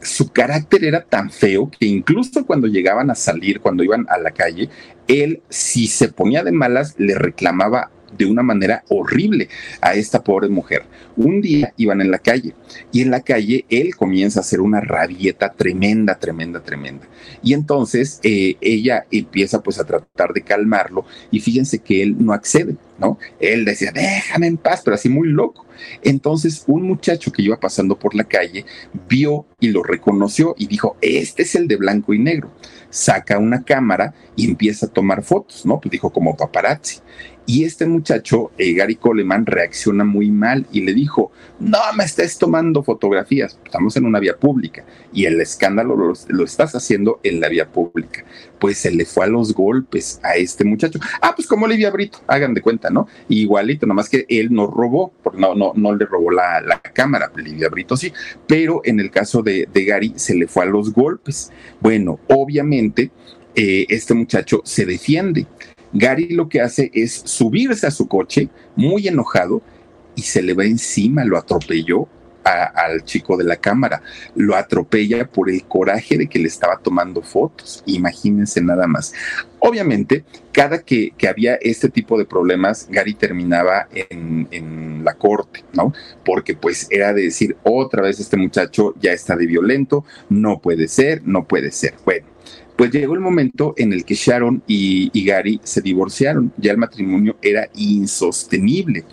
[0.04, 4.32] su carácter era tan feo que incluso cuando llegaban a salir, cuando iban a la
[4.32, 4.70] calle,
[5.08, 9.50] él, si se ponía de malas, le reclamaba de una manera horrible
[9.82, 10.84] a esta pobre mujer.
[11.16, 12.54] Un día iban en la calle
[12.92, 17.08] y en la calle él comienza a hacer una rabieta tremenda, tremenda, tremenda.
[17.42, 22.34] Y entonces eh, ella empieza pues a tratar de calmarlo y fíjense que él no
[22.34, 23.18] accede, ¿no?
[23.40, 25.66] Él decía, déjame en paz, pero así muy loco.
[26.02, 28.66] Entonces un muchacho que iba pasando por la calle
[29.08, 32.52] vio y lo reconoció y dijo, este es el de blanco y negro.
[32.90, 35.80] Saca una cámara y empieza a tomar fotos, ¿no?
[35.80, 37.00] Pues dijo como paparazzi.
[37.46, 42.38] Y este muchacho, eh, Gary Coleman, reacciona muy mal y le dijo, no me estés
[42.38, 47.42] tomando fotografías, estamos en una vía pública y el escándalo lo, lo, estás haciendo en
[47.42, 48.24] la vía pública.
[48.60, 51.00] Pues se le fue a los golpes a este muchacho.
[51.22, 53.08] Ah, pues como Olivia Brito, hagan de cuenta, ¿no?
[53.28, 57.70] Igualito, nomás que él no robó, porque no, no, no le robó la, cámara, Olivia
[57.70, 58.14] Brito sí,
[58.48, 61.52] pero en el caso de, de Gary se le fue a los golpes.
[61.82, 63.12] Bueno, obviamente
[63.56, 65.46] eh, este muchacho se defiende
[65.94, 69.62] Gary lo que hace es subirse a su coche, muy enojado,
[70.16, 72.08] y se le va encima, lo atropelló
[72.44, 74.02] al chico de la cámara,
[74.36, 79.14] lo atropella por el coraje de que le estaba tomando fotos, imagínense nada más.
[79.60, 85.64] Obviamente, cada que, que había este tipo de problemas, Gary terminaba en, en, la corte,
[85.74, 85.94] ¿no?
[86.26, 90.88] Porque pues era de decir, otra vez este muchacho ya está de violento, no puede
[90.88, 91.96] ser, no puede ser.
[92.06, 92.26] Bueno,
[92.76, 96.52] pues llegó el momento en el que Sharon y, Gary se divorciaron.
[96.58, 99.04] Ya el matrimonio era insostenible,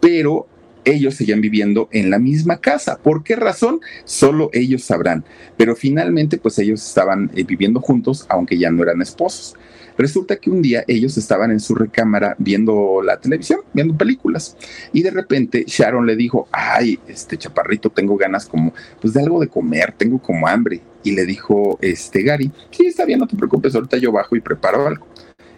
[0.00, 0.46] pero
[0.84, 2.98] ellos seguían viviendo en la misma casa.
[2.98, 3.80] ¿Por qué razón?
[4.04, 5.24] Solo ellos sabrán.
[5.56, 9.56] Pero finalmente, pues ellos estaban eh, viviendo juntos, aunque ya no eran esposos.
[9.98, 14.56] Resulta que un día ellos estaban en su recámara viendo la televisión, viendo películas,
[14.94, 19.38] y de repente Sharon le dijo, ay, este chaparrito, tengo ganas como, pues de algo
[19.40, 20.80] de comer, tengo como hambre.
[21.02, 24.40] Y le dijo, este Gary, sí, está bien, no te preocupes, ahorita yo bajo y
[24.40, 25.06] preparo algo.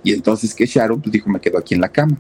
[0.05, 2.19] Y entonces que Sharon, pues dijo, me quedo aquí en la cama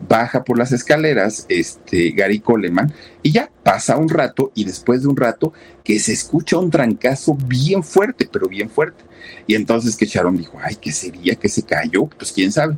[0.00, 2.92] baja por las escaleras este Gary Coleman
[3.22, 5.52] y ya pasa un rato y después de un rato
[5.82, 9.04] que se escucha un trancazo bien fuerte, pero bien fuerte.
[9.46, 11.34] Y entonces que Sharon dijo, ay, ¿qué sería?
[11.34, 12.06] que se cayó?
[12.06, 12.76] Pues quién sabe.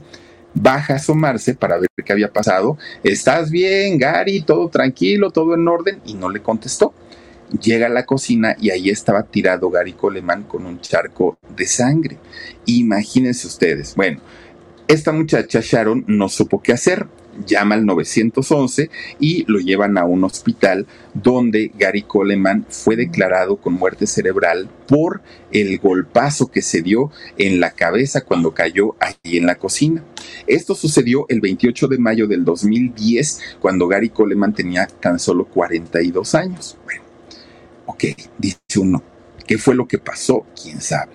[0.54, 2.78] Baja a asomarse para ver qué había pasado.
[3.02, 4.40] ¿Estás bien, Gary?
[4.40, 5.30] ¿Todo tranquilo?
[5.30, 6.00] ¿Todo en orden?
[6.06, 6.94] Y no le contestó.
[7.62, 12.18] Llega a la cocina y ahí estaba tirado Gary Coleman con un charco de sangre.
[12.66, 13.94] Imagínense ustedes.
[13.94, 14.20] Bueno,
[14.86, 17.06] esta muchacha Sharon no supo qué hacer.
[17.46, 18.90] llama al 911
[19.20, 25.22] y lo llevan a un hospital donde Gary Coleman fue declarado con muerte cerebral por
[25.52, 30.04] el golpazo que se dio en la cabeza cuando cayó allí en la cocina.
[30.46, 36.34] Esto sucedió el 28 de mayo del 2010 cuando Gary Coleman tenía tan solo 42
[36.34, 36.76] años.
[36.84, 37.07] Bueno,
[37.88, 38.04] ok,
[38.38, 39.02] dice uno,
[39.46, 40.46] ¿qué fue lo que pasó?
[40.60, 41.12] ¿Quién sabe?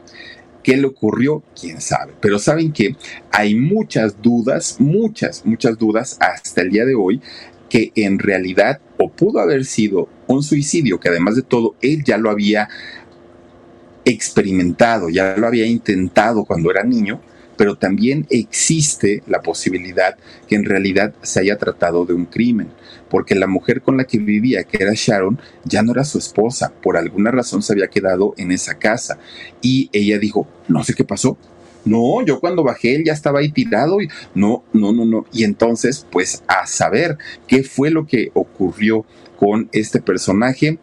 [0.64, 1.44] ¿Qué le ocurrió?
[1.60, 2.14] ¿Quién sabe?
[2.20, 2.96] Pero saben que
[3.32, 7.22] hay muchas dudas, muchas, muchas dudas hasta el día de hoy
[7.70, 12.18] que en realidad o pudo haber sido un suicidio, que además de todo él ya
[12.18, 12.70] lo había
[14.06, 17.22] experimentado, ya lo había intentado cuando era niño,
[17.58, 20.16] pero también existe la posibilidad
[20.48, 22.70] que en realidad se haya tratado de un crimen,
[23.10, 26.74] porque la mujer con la que vivía, que era Sharon, ya no era su esposa,
[26.82, 29.20] por alguna razón se había quedado en esa casa
[29.62, 31.38] y ella dijo, no sé qué pasó.
[31.86, 35.26] No, yo cuando bajé él ya estaba ahí tirado y no, no, no, no.
[35.34, 39.06] Y entonces, pues a saber qué fue lo que ocurrió
[39.38, 40.80] con este personaje,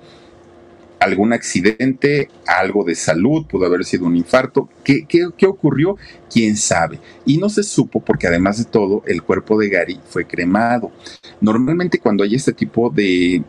[1.01, 4.69] algún accidente, algo de salud, pudo haber sido un infarto.
[4.85, 5.97] ¿Qué, ¿Qué, ocurrió?
[6.33, 7.01] ¿Quién sabe?
[7.25, 10.93] Y no se supo porque además de todo, el cuerpo de Gary fue cremado.
[11.41, 13.43] Normalmente cuando hay este tipo de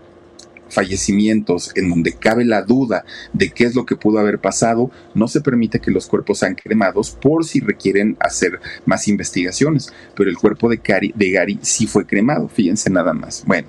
[0.70, 5.28] fallecimientos en donde cabe la duda de qué es lo que pudo haber pasado, no
[5.28, 9.94] se permite que los cuerpos sean cremados por si requieren hacer más investigaciones.
[10.16, 13.44] Pero el cuerpo de Gary, de Gary sí fue cremado, fíjense nada más.
[13.46, 13.68] Bueno,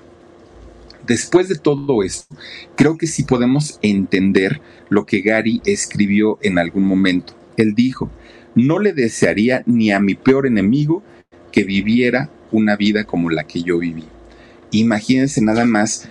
[1.07, 2.35] Después de todo esto,
[2.75, 7.33] creo que sí podemos entender lo que Gary escribió en algún momento.
[7.57, 8.09] Él dijo,
[8.55, 11.03] no le desearía ni a mi peor enemigo
[11.51, 14.05] que viviera una vida como la que yo viví.
[14.71, 16.09] Imagínense nada más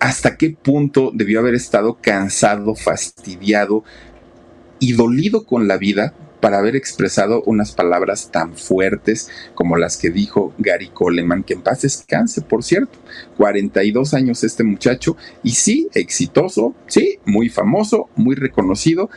[0.00, 3.84] hasta qué punto debió haber estado cansado, fastidiado
[4.78, 6.14] y dolido con la vida
[6.44, 11.62] para haber expresado unas palabras tan fuertes como las que dijo Gary Coleman, que en
[11.62, 12.98] paz descanse, por cierto.
[13.38, 19.08] 42 años este muchacho y sí, exitoso, sí, muy famoso, muy reconocido,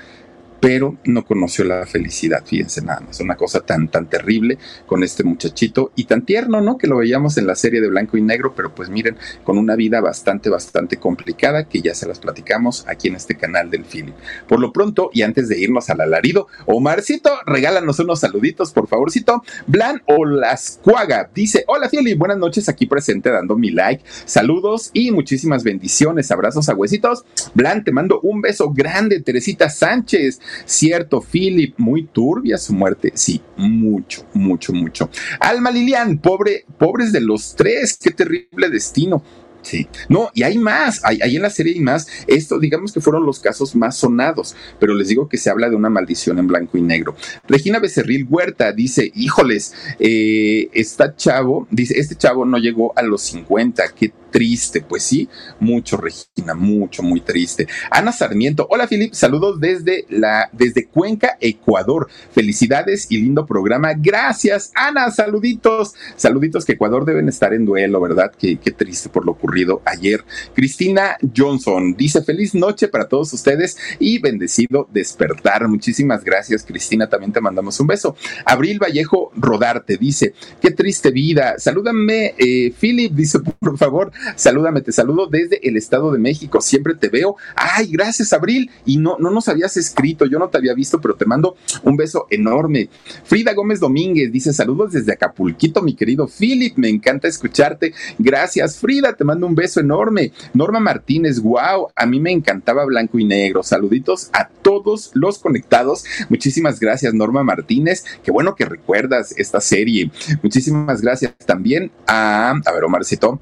[0.59, 5.23] pero no conoció la felicidad, fíjense nada más, una cosa tan, tan terrible con este
[5.23, 6.77] muchachito y tan tierno, ¿no?
[6.77, 9.75] Que lo veíamos en la serie de blanco y negro, pero pues miren, con una
[9.75, 14.15] vida bastante, bastante complicada que ya se las platicamos aquí en este canal del Philip.
[14.47, 19.43] Por lo pronto, y antes de irnos al alarido, Omarcito, regálanos unos saluditos, por favorcito.
[19.67, 25.63] Blan Olascuaga dice, hola Philip, buenas noches aquí presente dando mi like, saludos y muchísimas
[25.63, 27.25] bendiciones, abrazos a huesitos.
[27.53, 30.39] Blan, te mando un beso grande, Teresita Sánchez.
[30.65, 33.11] Cierto, Philip, muy turbia su muerte.
[33.15, 35.09] Sí, mucho, mucho, mucho.
[35.39, 39.23] Alma Lilian, pobre, pobres de los tres, qué terrible destino.
[39.67, 42.07] Sí, no, y hay más, hay, en la serie hay más.
[42.27, 45.75] Esto, digamos que fueron los casos más sonados, pero les digo que se habla de
[45.75, 47.17] una maldición en blanco y negro.
[47.49, 53.21] Regina Becerril Huerta dice: Híjoles, eh, está chavo, dice, este chavo no llegó a los
[53.23, 55.27] 50, qué triste, pues sí,
[55.59, 57.67] mucho Regina, mucho, muy triste.
[57.89, 62.07] Ana Sarmiento, hola Filip, saludos desde la, desde Cuenca, Ecuador.
[62.33, 63.93] Felicidades y lindo programa.
[63.97, 68.31] Gracias, Ana, saluditos, saluditos que Ecuador deben estar en duelo, ¿verdad?
[68.37, 70.23] Qué, triste por lo ocurrido ayer.
[70.53, 75.67] Cristina Johnson dice feliz noche para todos ustedes y bendecido despertar.
[75.67, 78.15] Muchísimas gracias, Cristina, también te mandamos un beso.
[78.45, 81.55] Abril Vallejo Rodarte dice, qué triste vida.
[81.57, 86.61] Salúdame, eh, Philip, dice, por favor, Salúdame, te saludo desde el Estado de México.
[86.61, 87.37] Siempre te veo.
[87.55, 88.69] Ay, gracias, Abril.
[88.85, 91.97] Y no, no nos habías escrito, yo no te había visto, pero te mando un
[91.97, 92.89] beso enorme.
[93.23, 96.77] Frida Gómez Domínguez dice: Saludos desde Acapulquito, mi querido Philip.
[96.77, 97.93] Me encanta escucharte.
[98.17, 99.13] Gracias, Frida.
[99.13, 100.31] Te mando un beso enorme.
[100.53, 101.89] Norma Martínez, wow.
[101.95, 103.63] A mí me encantaba blanco y negro.
[103.63, 106.05] Saluditos a todos los conectados.
[106.29, 108.03] Muchísimas gracias, Norma Martínez.
[108.23, 110.11] Qué bueno que recuerdas esta serie.
[110.43, 113.39] Muchísimas gracias también a, a ver, Omarcito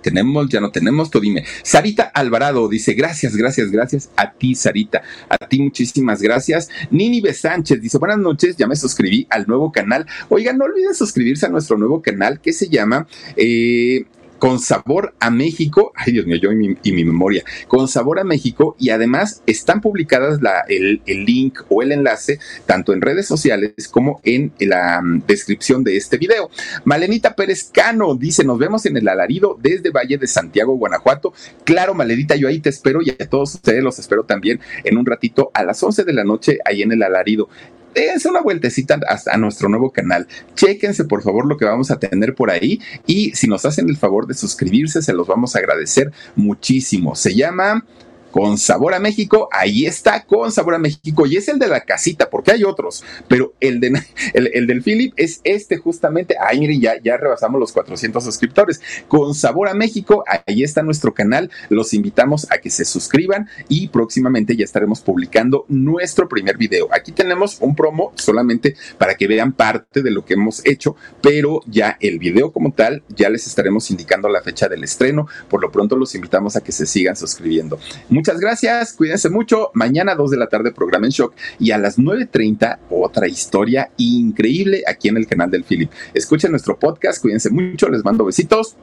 [0.00, 1.44] tenemos, ya no tenemos, tú dime.
[1.62, 5.02] Sarita Alvarado dice, gracias, gracias, gracias a ti, Sarita.
[5.28, 6.68] A ti muchísimas gracias.
[6.90, 7.32] Nini B.
[7.32, 10.06] Sánchez dice, buenas noches, ya me suscribí al nuevo canal.
[10.28, 14.04] Oigan, no olviden suscribirse a nuestro nuevo canal que se llama eh,
[14.40, 18.74] con sabor a México, ay Dios mío, yo y mi, memoria, con sabor a México
[18.78, 24.52] y además están publicadas el, link o el enlace tanto en redes sociales como en
[24.58, 26.50] la mm, descripción de este video.
[26.84, 31.34] Malenita Pérez Cano dice, nos vemos en el alarido desde Valle de Santiago, Guanajuato.
[31.64, 35.04] Claro, Malenita, yo ahí te espero y a todos ustedes los espero también en un
[35.04, 37.50] ratito a las 11 de la noche ahí en el alarido
[37.94, 40.26] dense una vueltecita hasta nuestro nuevo canal.
[40.54, 43.96] Chéquense por favor lo que vamos a tener por ahí y si nos hacen el
[43.96, 47.14] favor de suscribirse, se los vamos a agradecer muchísimo.
[47.14, 47.84] Se llama
[48.30, 51.80] con sabor a México, ahí está, con sabor a México, y es el de la
[51.80, 54.00] casita, porque hay otros, pero el, de,
[54.34, 59.34] el, del Philip es este justamente, ay miren, ya, ya rebasamos los 400 suscriptores, con
[59.34, 64.56] sabor a México, ahí está nuestro canal, los invitamos a que se suscriban y próximamente
[64.56, 66.88] ya estaremos publicando nuestro primer video.
[66.92, 71.60] Aquí tenemos un promo solamente para que vean parte de lo que hemos hecho, pero
[71.66, 75.70] ya el video como tal, ya les estaremos indicando la fecha del estreno, por lo
[75.70, 77.78] pronto los invitamos a que se sigan suscribiendo.
[78.20, 79.70] Muchas gracias, cuídense mucho.
[79.72, 84.82] Mañana 2 de la tarde programa en shock y a las 9.30 otra historia increíble
[84.86, 85.90] aquí en el canal del Philip.
[86.12, 88.76] Escuchen nuestro podcast, cuídense mucho, les mando besitos.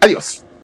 [0.00, 0.44] Adiós.